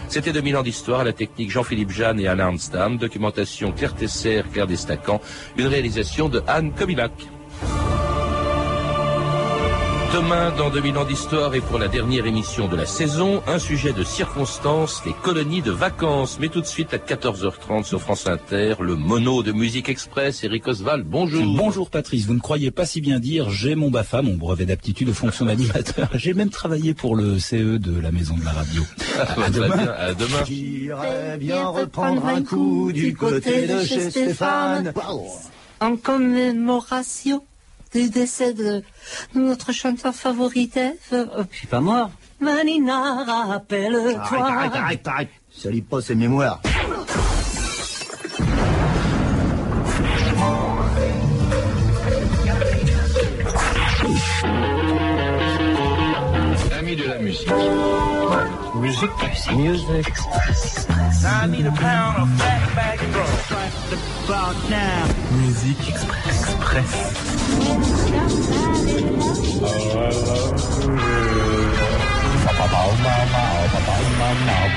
C'était 0.08 0.32
2000 0.32 0.56
ans 0.56 0.62
d'histoire 0.62 1.04
la 1.04 1.12
technique 1.12 1.50
Jean-Philippe 1.50 1.90
Jeanne 1.90 2.20
et 2.20 2.26
Alain 2.26 2.48
Arnstam, 2.48 2.98
documentation 2.98 3.72
Claire 3.72 3.94
Tesser, 3.94 4.42
Claire 4.52 4.66
Destacan, 4.66 5.20
une 5.56 5.66
réalisation 5.66 6.28
de 6.28 6.42
Anne 6.46 6.72
Kobilac. 6.72 7.12
Demain, 10.12 10.52
dans 10.58 10.68
2000 10.68 10.98
ans 10.98 11.04
d'histoire 11.04 11.54
et 11.54 11.60
pour 11.62 11.78
la 11.78 11.88
dernière 11.88 12.26
émission 12.26 12.68
de 12.68 12.76
la 12.76 12.84
saison, 12.84 13.42
un 13.46 13.58
sujet 13.58 13.94
de 13.94 14.04
circonstance, 14.04 15.00
les 15.06 15.14
colonies 15.14 15.62
de 15.62 15.70
vacances. 15.70 16.36
Mais 16.38 16.48
tout 16.48 16.60
de 16.60 16.66
suite 16.66 16.92
à 16.92 16.98
14h30 16.98 17.84
sur 17.84 18.02
France 18.02 18.26
Inter, 18.26 18.74
le 18.80 18.94
mono 18.94 19.42
de 19.42 19.52
Musique 19.52 19.88
Express, 19.88 20.44
Eric 20.44 20.68
Oswald, 20.68 21.06
bonjour. 21.06 21.42
Bonjour 21.56 21.88
Patrice, 21.88 22.26
vous 22.26 22.34
ne 22.34 22.40
croyez 22.40 22.70
pas 22.70 22.84
si 22.84 23.00
bien 23.00 23.20
dire, 23.20 23.48
j'ai 23.48 23.74
mon 23.74 23.90
BAFA, 23.90 24.20
mon 24.20 24.34
brevet 24.34 24.66
d'aptitude 24.66 25.08
aux 25.08 25.14
fonctions 25.14 25.46
d'animateur. 25.46 26.10
J'ai 26.14 26.34
même 26.34 26.50
travaillé 26.50 26.92
pour 26.92 27.16
le 27.16 27.38
CE 27.38 27.78
de 27.78 27.98
la 27.98 28.12
maison 28.12 28.36
de 28.36 28.44
la 28.44 28.52
radio. 28.52 28.82
Ah, 29.18 29.42
À 29.44 29.50
demain. 29.50 29.76
bien, 29.76 29.92
à 29.92 30.14
demain. 30.14 30.44
J'irais 30.46 31.36
bien 31.38 31.66
reprendre 31.66 32.26
un 32.26 32.42
coup 32.42 32.90
du 32.92 33.14
côté 33.14 33.66
de 33.66 33.82
chez 33.84 34.10
Stéphane. 34.10 34.92
en 35.80 35.96
commémoration 35.96 37.42
du 37.94 38.08
décès 38.10 38.54
de 38.54 38.82
notre 39.34 39.72
chanteur 39.72 40.14
favori. 40.14 40.70
Euh, 40.76 40.92
Je 41.50 41.56
suis 41.56 41.66
pas 41.66 41.80
mort. 41.80 42.10
Manina, 42.40 43.24
rappelle-toi. 43.24 44.18
Arrête, 44.20 44.42
arrête, 44.42 44.74
arrête, 44.76 45.08
arrête. 45.08 45.28
Salis 45.50 45.82
pas 45.82 46.00
ses 46.00 46.14
mémoires. 46.14 46.60
Amis 56.78 56.96
de 56.96 57.04
la 57.04 57.18
musique. 57.18 57.48
Musique. 58.74 59.10
Musique. 59.56 60.08
I 61.24 61.46
need 61.46 61.66
a 61.66 61.70
pound 61.70 62.22
of 62.22 62.28
fat 62.38 62.74
back 62.74 63.00
Musique 65.32 65.88
Express. 65.88 67.31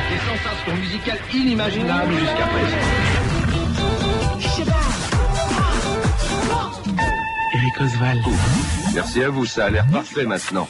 Des 0.10 0.20
sensations 0.20 0.76
musicales 0.80 1.20
inimaginables 1.34 2.14
jusqu'à 2.14 2.48
présent. 2.48 2.78
Eric 7.66 7.82
Oswald. 7.82 8.22
Merci 8.94 9.24
à 9.24 9.30
vous, 9.30 9.46
ça 9.46 9.66
a 9.66 9.70
l'air 9.72 9.88
parfait 9.88 10.26
maintenant. 10.26 10.68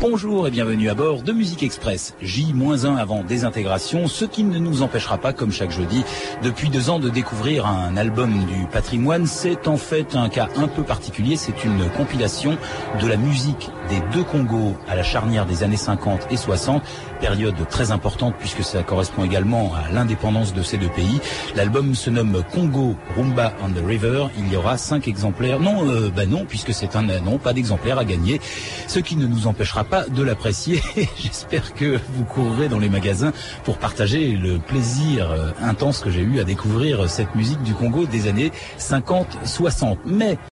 Bonjour 0.00 0.48
et 0.48 0.50
bienvenue 0.50 0.88
à 0.88 0.94
bord 0.94 1.22
de 1.22 1.32
Musique 1.32 1.62
Express. 1.62 2.16
J-1 2.20 2.96
avant 2.96 3.22
désintégration, 3.22 4.08
ce 4.08 4.24
qui 4.24 4.42
ne 4.42 4.58
nous 4.58 4.82
empêchera 4.82 5.18
pas, 5.18 5.32
comme 5.32 5.52
chaque 5.52 5.70
jeudi, 5.70 6.04
depuis 6.42 6.68
deux 6.68 6.90
ans 6.90 6.98
de 6.98 7.10
découvrir 7.10 7.66
un 7.66 7.96
album 7.96 8.44
du 8.46 8.66
patrimoine. 8.72 9.26
C'est 9.26 9.68
en 9.68 9.76
fait 9.76 10.16
un 10.16 10.28
cas 10.28 10.48
un 10.56 10.66
peu 10.66 10.82
particulier, 10.82 11.36
c'est 11.36 11.64
une 11.64 11.88
compilation 11.90 12.58
de 13.00 13.06
la 13.06 13.16
musique 13.16 13.70
des 13.88 14.00
deux 14.12 14.24
Congos 14.24 14.76
à 14.88 14.96
la 14.96 15.04
charnière 15.04 15.46
des 15.46 15.62
années 15.62 15.76
50 15.76 16.26
et 16.32 16.36
60, 16.36 16.82
période 17.20 17.54
très 17.68 17.90
importante 17.90 18.34
puisque 18.38 18.62
ça 18.64 18.82
correspond 18.82 19.24
également 19.24 19.72
à 19.74 19.92
l'indépendance 19.92 20.54
de 20.54 20.62
ces 20.62 20.78
deux 20.78 20.88
pays. 20.88 21.20
L'album 21.54 21.94
se 21.94 22.10
nomme 22.10 22.42
Congo 22.52 22.96
Rumba 23.16 23.52
on 23.62 23.70
the 23.70 23.84
River. 23.84 24.26
Il 24.38 24.52
y 24.52 24.56
aura 24.56 24.78
cinq 24.78 25.06
exemplaires. 25.06 25.60
Non, 25.60 25.88
euh, 25.88 26.10
bah 26.14 26.26
non, 26.26 26.44
puisque 26.46 26.72
c'est 26.72 26.96
un 26.96 27.02
non, 27.02 27.38
pas 27.38 27.52
d'exemplaire 27.52 27.98
à 27.98 28.04
gagner. 28.04 28.40
Ce 28.86 28.98
qui 29.00 29.16
ne 29.16 29.26
nous 29.26 29.46
empêchera 29.46 29.84
pas 29.84 30.04
de 30.04 30.22
l'apprécier. 30.22 30.82
J'espère 31.16 31.74
que 31.74 31.98
vous 32.14 32.24
courrez 32.24 32.68
dans 32.68 32.78
les 32.78 32.88
magasins 32.88 33.32
pour 33.64 33.78
partager 33.78 34.32
le 34.32 34.58
plaisir 34.58 35.30
euh, 35.30 35.50
intense 35.60 36.00
que 36.00 36.10
j'ai 36.10 36.20
eu 36.20 36.40
à 36.40 36.44
découvrir 36.44 37.08
cette 37.08 37.34
musique 37.34 37.62
du 37.62 37.74
Congo 37.74 38.06
des 38.06 38.28
années 38.28 38.52
50-60. 38.78 39.98
Mais 40.06 40.38